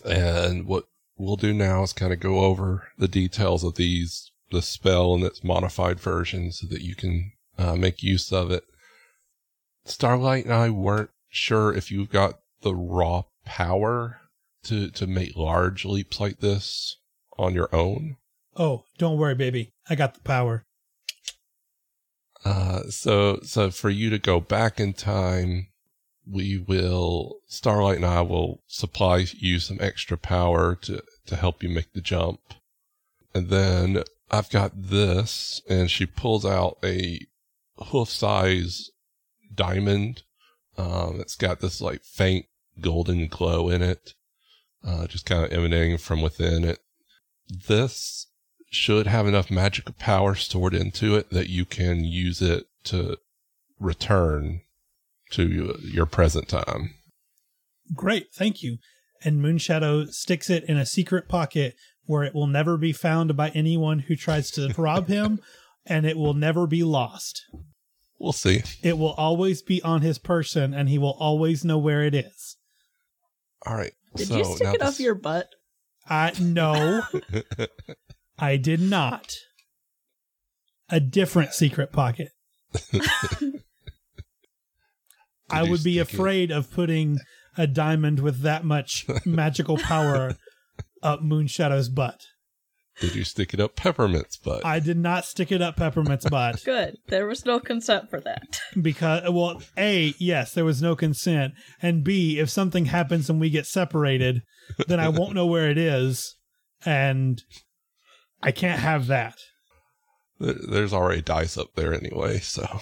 [0.05, 0.85] And what
[1.17, 5.25] we'll do now is kind of go over the details of these the spell and
[5.25, 8.65] its modified version, so that you can uh, make use of it.
[9.85, 14.20] Starlight and I weren't sure if you've got the raw power
[14.64, 16.97] to to make large leaps like this
[17.39, 18.16] on your own.
[18.57, 19.72] Oh, don't worry, baby.
[19.89, 20.64] I got the power.
[22.45, 25.68] Uh, so so for you to go back in time,
[26.26, 31.68] we will Starlight and I will supply you some extra power to to help you
[31.68, 32.41] make the jump,
[33.35, 37.20] and then I've got this, and she pulls out a
[37.76, 38.91] hoof size
[39.55, 40.23] diamond.
[40.77, 42.47] Um, it's got this like faint
[42.81, 44.15] golden glow in it,
[44.87, 46.79] uh, just kind of emanating from within it.
[47.49, 48.27] This
[48.71, 53.19] should have enough magic power stored into it that you can use it to
[53.79, 54.61] return
[55.31, 56.95] to your present time.
[57.95, 58.79] Great, thank you.
[59.25, 61.77] And Moonshadow sticks it in a secret pocket
[62.07, 65.41] where it will never be found by anyone who tries to rob him,
[65.87, 67.43] and it will never be lost.
[68.25, 68.62] We'll see.
[68.83, 72.57] It will always be on his person, and he will always know where it is.
[73.66, 73.93] All right.
[74.16, 75.49] Did so you stick now it up this- your butt?
[76.09, 77.03] I no,
[78.39, 79.35] I did not.
[80.89, 82.29] A different secret pocket.
[85.51, 87.18] I would be stick it- afraid of putting
[87.59, 90.37] a diamond with that much magical power
[91.03, 92.20] up Moonshadow's butt.
[93.01, 94.65] Did you stick it up Peppermint's butt?
[94.65, 96.97] I did not stick it up Peppermint's butt Good.
[97.09, 98.61] There was no consent for that.
[98.81, 101.55] because, well, A, yes, there was no consent.
[101.83, 104.43] And B, if something happens and we get separated,
[104.87, 106.37] then I won't know where it is.
[106.87, 107.43] And
[108.43, 109.37] I can't have that.
[110.39, 112.81] There's already dice up there anyway, so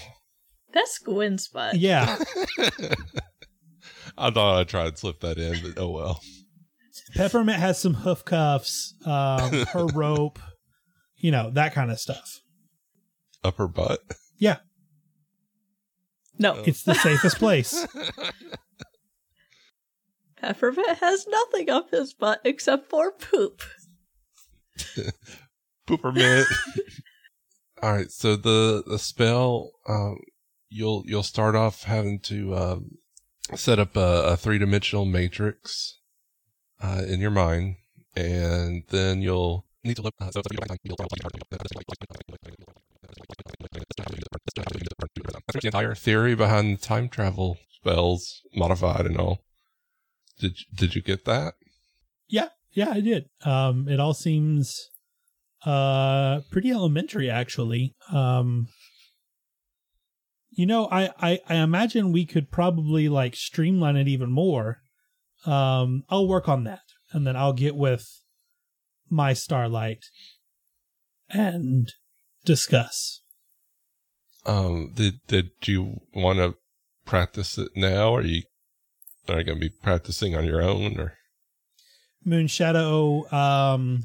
[0.75, 1.77] That's Gwen's butt.
[1.79, 2.19] Yeah.
[4.19, 6.21] I thought I'd try and slip that in, but oh well.
[7.15, 10.39] Peppermint has some hoof cuffs, um, her rope,
[11.17, 12.41] you know, that kind of stuff.
[13.45, 14.01] Upper butt.
[14.39, 14.59] Yeah,
[16.39, 17.87] No, it's the safest place.
[20.37, 23.63] Peppermint has nothing up his butt except for poop.
[25.87, 26.47] Poopermint.
[27.83, 30.19] All right, so the the spell, um,
[30.69, 32.99] you'll you'll start off having to um,
[33.55, 35.99] set up a, a three dimensional matrix
[36.83, 37.77] uh, in your mind,
[38.17, 40.15] and then you'll need to look.
[40.21, 40.31] Uh,
[45.53, 49.41] the entire theory behind time travel spells modified and all.
[50.39, 51.55] Did did you get that?
[52.29, 53.27] Yeah, yeah, I did.
[53.45, 54.89] Um, it all seems
[55.65, 57.95] uh pretty elementary actually.
[58.13, 58.67] Um,
[60.51, 64.83] you know, I, I I imagine we could probably like streamline it even more.
[65.45, 66.83] Um, I'll work on that,
[67.13, 68.07] and then I'll get with
[69.11, 70.05] my starlight
[71.29, 71.93] and
[72.45, 73.21] discuss.
[74.47, 76.55] Um, did did you want to
[77.05, 78.43] practice it now, or are you
[79.29, 81.15] are you going to be practicing on your own, or?
[82.25, 84.05] Moon Shadow um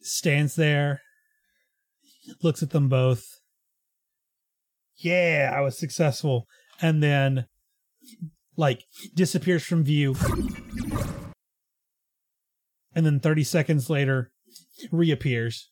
[0.00, 1.00] stands there,
[2.42, 3.24] looks at them both.
[4.96, 6.46] Yeah, I was successful.
[6.80, 7.46] And then
[8.56, 8.84] like
[9.14, 10.16] disappears from view.
[12.94, 14.32] And then 30 seconds later
[14.90, 15.70] reappears.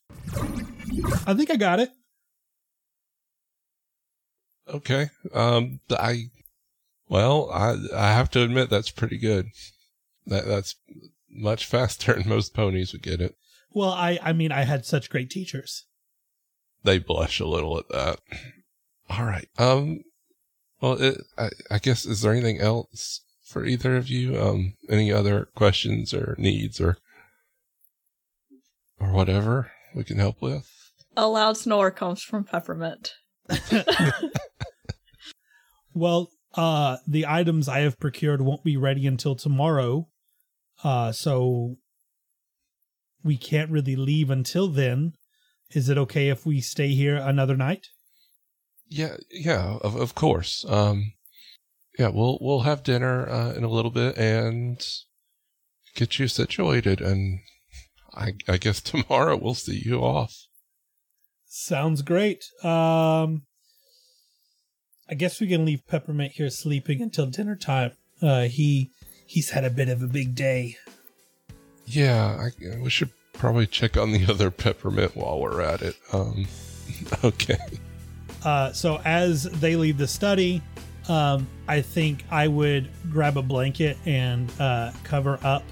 [1.25, 1.89] I think I got it.
[4.67, 5.09] Okay.
[5.33, 6.25] Um, I,
[7.09, 9.47] well, I, I have to admit that's pretty good.
[10.25, 10.75] That, that's
[11.29, 13.35] much faster than most ponies would get it.
[13.73, 15.85] Well, I, I mean, I had such great teachers.
[16.83, 18.19] They blush a little at that.
[19.09, 19.47] All right.
[19.57, 20.03] Um,
[20.81, 24.39] well, it, I, I guess, is there anything else for either of you?
[24.41, 26.97] Um, any other questions or needs or,
[28.99, 30.67] or whatever we can help with?
[31.15, 33.11] A loud snore comes from Peppermint.
[35.93, 40.07] Well, uh, the items I have procured won't be ready until tomorrow.
[40.83, 41.75] Uh, so
[43.23, 45.13] we can't really leave until then.
[45.71, 47.87] Is it okay if we stay here another night?
[48.91, 50.65] Yeah, yeah, of of course.
[50.67, 51.13] Um,
[51.97, 54.85] yeah, we'll we'll have dinner uh, in a little bit and
[55.95, 57.39] get you situated, and
[58.13, 60.35] I I guess tomorrow we'll see you off.
[61.47, 62.43] Sounds great.
[62.63, 63.43] Um,
[65.09, 67.93] I guess we can leave Peppermint here sleeping until dinner time.
[68.21, 68.91] Uh, he
[69.25, 70.75] he's had a bit of a big day.
[71.85, 75.95] Yeah, I, we should probably check on the other peppermint while we're at it.
[76.11, 76.47] Um,
[77.23, 77.57] okay.
[78.43, 80.61] Uh, so as they leave the study,
[81.07, 85.63] um, I think I would grab a blanket and uh, cover up,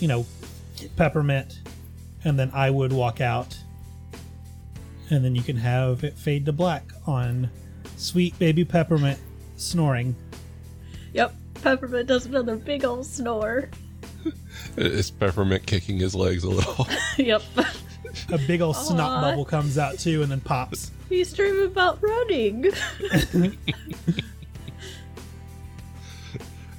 [0.00, 0.26] you know,
[0.96, 1.60] peppermint,
[2.24, 3.56] and then I would walk out,
[5.10, 7.50] and then you can have it fade to black on
[7.96, 9.18] sweet baby peppermint
[9.56, 10.14] snoring.
[11.12, 13.70] Yep, Peppermint does another big old snore.
[14.76, 16.86] Is peppermint kicking his legs a little?
[17.18, 17.42] yep.
[18.30, 19.20] A big old snot Aw.
[19.22, 20.92] bubble comes out too, and then pops.
[21.08, 22.62] He's dreaming about running.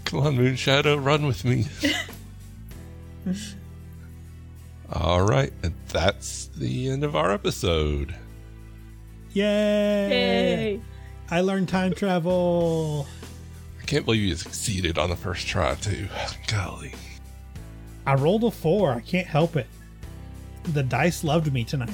[0.06, 1.68] Come on, Moonshadow, run with me.
[4.92, 8.16] All right, and that's the end of our episode.
[9.34, 10.10] Yay!
[10.10, 10.82] Yay.
[11.30, 13.08] I learned time travel.
[13.80, 16.08] I can't believe you succeeded on the first try, too.
[16.48, 16.94] Golly.
[18.08, 18.92] I rolled a four.
[18.92, 19.68] I can't help it.
[20.64, 21.94] The dice loved me tonight.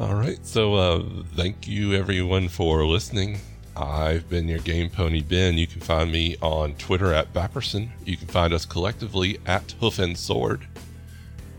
[0.00, 1.04] All right, so uh,
[1.36, 3.38] thank you everyone for listening.
[3.76, 5.58] I've been your Game Pony Ben.
[5.58, 7.90] You can find me on Twitter at Bapperson.
[8.06, 10.66] You can find us collectively at Hoof and Sword.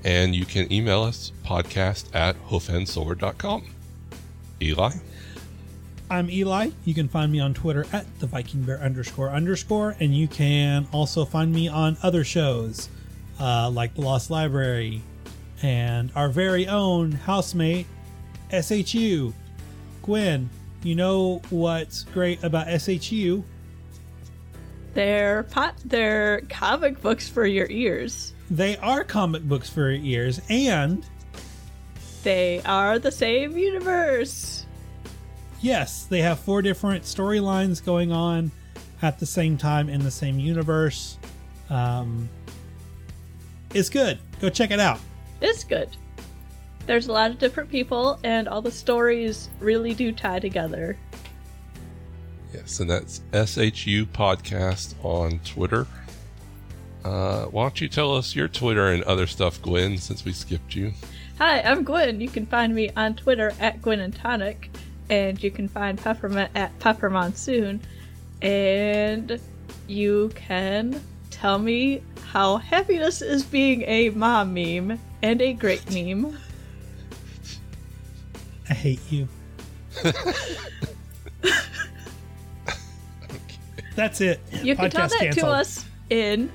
[0.03, 3.63] And you can email us podcast at hoofandsword.com.
[4.59, 4.91] Eli?
[6.09, 6.71] I'm Eli.
[6.83, 10.87] You can find me on Twitter at the Viking Bear underscore underscore, and you can
[10.91, 12.89] also find me on other shows
[13.39, 15.03] uh, like the Lost Library
[15.61, 17.85] and our very own housemate
[18.51, 19.33] SHU.
[20.03, 20.49] Gwen,
[20.83, 23.43] you know what's great about SHU?
[24.93, 25.75] They're pot.
[25.85, 28.33] They're comic books for your ears.
[28.49, 31.05] They are comic books for your ears, and
[32.23, 34.65] They are the same universe.
[35.61, 38.51] yes, they have four different storylines going on
[39.01, 41.17] at the same time in the same universe.
[41.69, 42.27] Um,
[43.73, 44.19] it's good.
[44.41, 44.99] Go check it out.
[45.39, 45.89] It's good.
[46.91, 50.97] There's a lot of different people, and all the stories really do tie together.
[52.53, 55.87] Yes, and that's SHU Podcast on Twitter.
[57.05, 60.75] Uh, why don't you tell us your Twitter and other stuff, Gwen, since we skipped
[60.75, 60.91] you?
[61.37, 62.19] Hi, I'm Gwen.
[62.19, 64.69] You can find me on Twitter at Gwen and Tonic,
[65.09, 67.79] and you can find Peppermint at Pepper Monsoon,
[68.41, 69.39] and
[69.87, 76.37] you can tell me how happiness is being a mom meme and a great meme.
[78.71, 79.27] I hate you.
[83.95, 84.39] That's it.
[84.63, 86.49] You can tell Podcast that to us in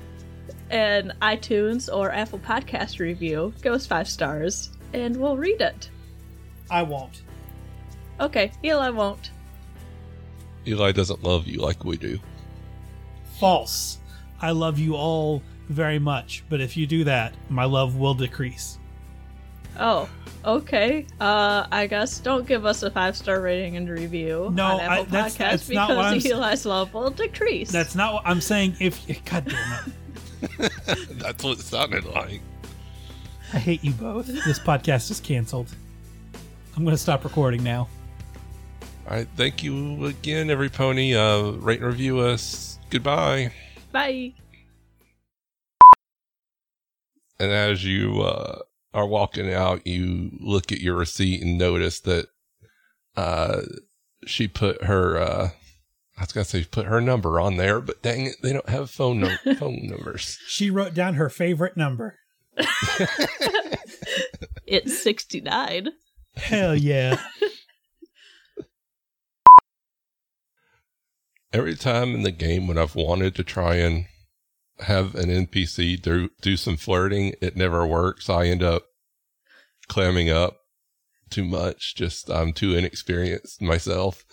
[0.71, 5.91] an iTunes or Apple Podcast review, give us five stars, and we'll read it.
[6.71, 7.21] I won't.
[8.19, 9.29] Okay, Eli won't.
[10.65, 12.19] Eli doesn't love you like we do.
[13.39, 13.99] False.
[14.41, 18.76] I love you all very much, but if you do that, my love will decrease.
[19.79, 20.09] Oh,
[20.45, 21.05] okay.
[21.19, 24.83] Uh, I guess don't give us a five star rating and review No, on I-
[24.83, 27.71] Apple that's- Podcasts that's not what because s- Eli's love will decrease.
[27.71, 28.75] That's not what I'm saying.
[28.79, 29.93] If God damn it,
[31.19, 32.41] That's what it sounded like.
[33.53, 34.27] I hate you both.
[34.27, 35.73] This podcast is canceled.
[36.75, 37.87] I'm going to stop recording now.
[39.09, 41.15] All right, thank you again, every pony.
[41.15, 42.77] Uh, rate and review us.
[42.89, 43.51] Goodbye.
[43.91, 44.33] Bye.
[47.39, 48.59] And as you uh,
[48.97, 52.27] are walking out, you look at your receipt and notice that
[53.15, 53.61] uh,
[54.25, 55.17] she put her.
[55.17, 55.49] Uh,
[56.17, 58.89] I was gonna say put her number on there, but dang it, they don't have
[58.89, 60.39] phone num- phone numbers.
[60.47, 62.15] She wrote down her favorite number.
[64.67, 65.89] It's 69.
[66.35, 67.21] Hell yeah.
[71.53, 74.07] Every time in the game when I've wanted to try and
[74.81, 78.29] have an NPC do do some flirting, it never works.
[78.29, 78.83] I end up
[79.87, 80.57] clamming up
[81.29, 81.95] too much.
[81.95, 84.25] Just I'm too inexperienced myself,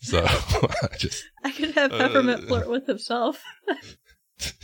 [0.00, 2.46] so I just I could have Peppermint Uh.
[2.46, 3.42] flirt with himself.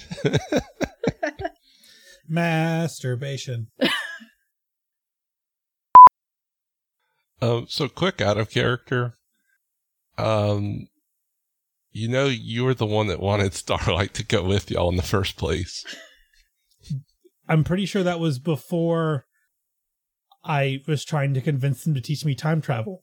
[2.28, 3.68] Masturbation.
[7.42, 9.14] Um, so quick out of character.
[10.18, 10.88] Um,
[11.92, 15.02] you know, you were the one that wanted Starlight to go with y'all in the
[15.02, 15.84] first place.
[17.48, 19.26] I'm pretty sure that was before
[20.44, 23.02] I was trying to convince them to teach me time travel.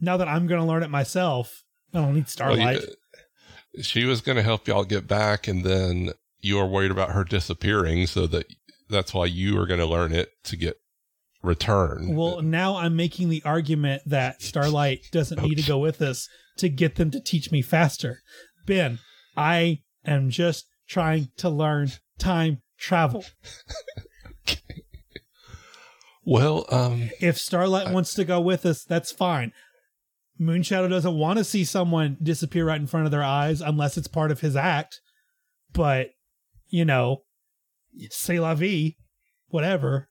[0.00, 2.80] Now that I'm going to learn it myself, I don't need Well, Starlight.
[2.82, 7.10] you- she was going to help y'all get back, and then you were worried about
[7.10, 8.46] her disappearing, so that
[8.88, 10.76] that's why you were going to learn it to get
[11.42, 12.16] returned.
[12.16, 16.28] Well, now I'm making the argument that Starlight doesn't need to go with us
[16.58, 18.20] to get them to teach me faster.
[18.66, 18.98] Ben,
[19.36, 23.24] I am just trying to learn time travel.
[26.24, 29.52] well, um, If Starlight I- wants to go with us, that's fine.
[30.40, 34.08] Moonshadow doesn't want to see someone disappear right in front of their eyes unless it's
[34.08, 35.00] part of his act.
[35.72, 36.08] But,
[36.68, 37.22] you know,
[38.10, 38.96] c'est la vie,
[39.48, 40.08] whatever.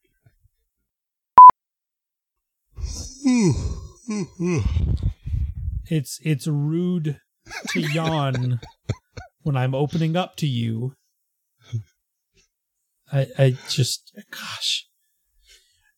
[5.89, 7.19] It's it's rude
[7.69, 8.59] to yawn
[9.41, 10.93] when I'm opening up to you.
[13.11, 14.88] I I just gosh.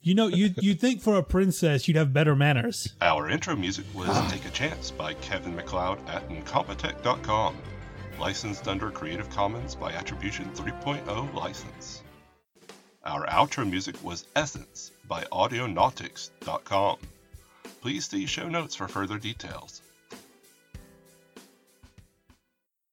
[0.01, 2.93] You know, you you'd think for a princess you'd have better manners.
[3.01, 4.27] Our intro music was ah.
[4.31, 7.57] Take a Chance by Kevin MacLeod at Incompetech.com.
[8.19, 12.03] Licensed under Creative Commons by Attribution 3.0 license.
[13.03, 16.97] Our outro music was Essence by Audionautix.com.
[17.85, 19.83] Please see show notes for further details.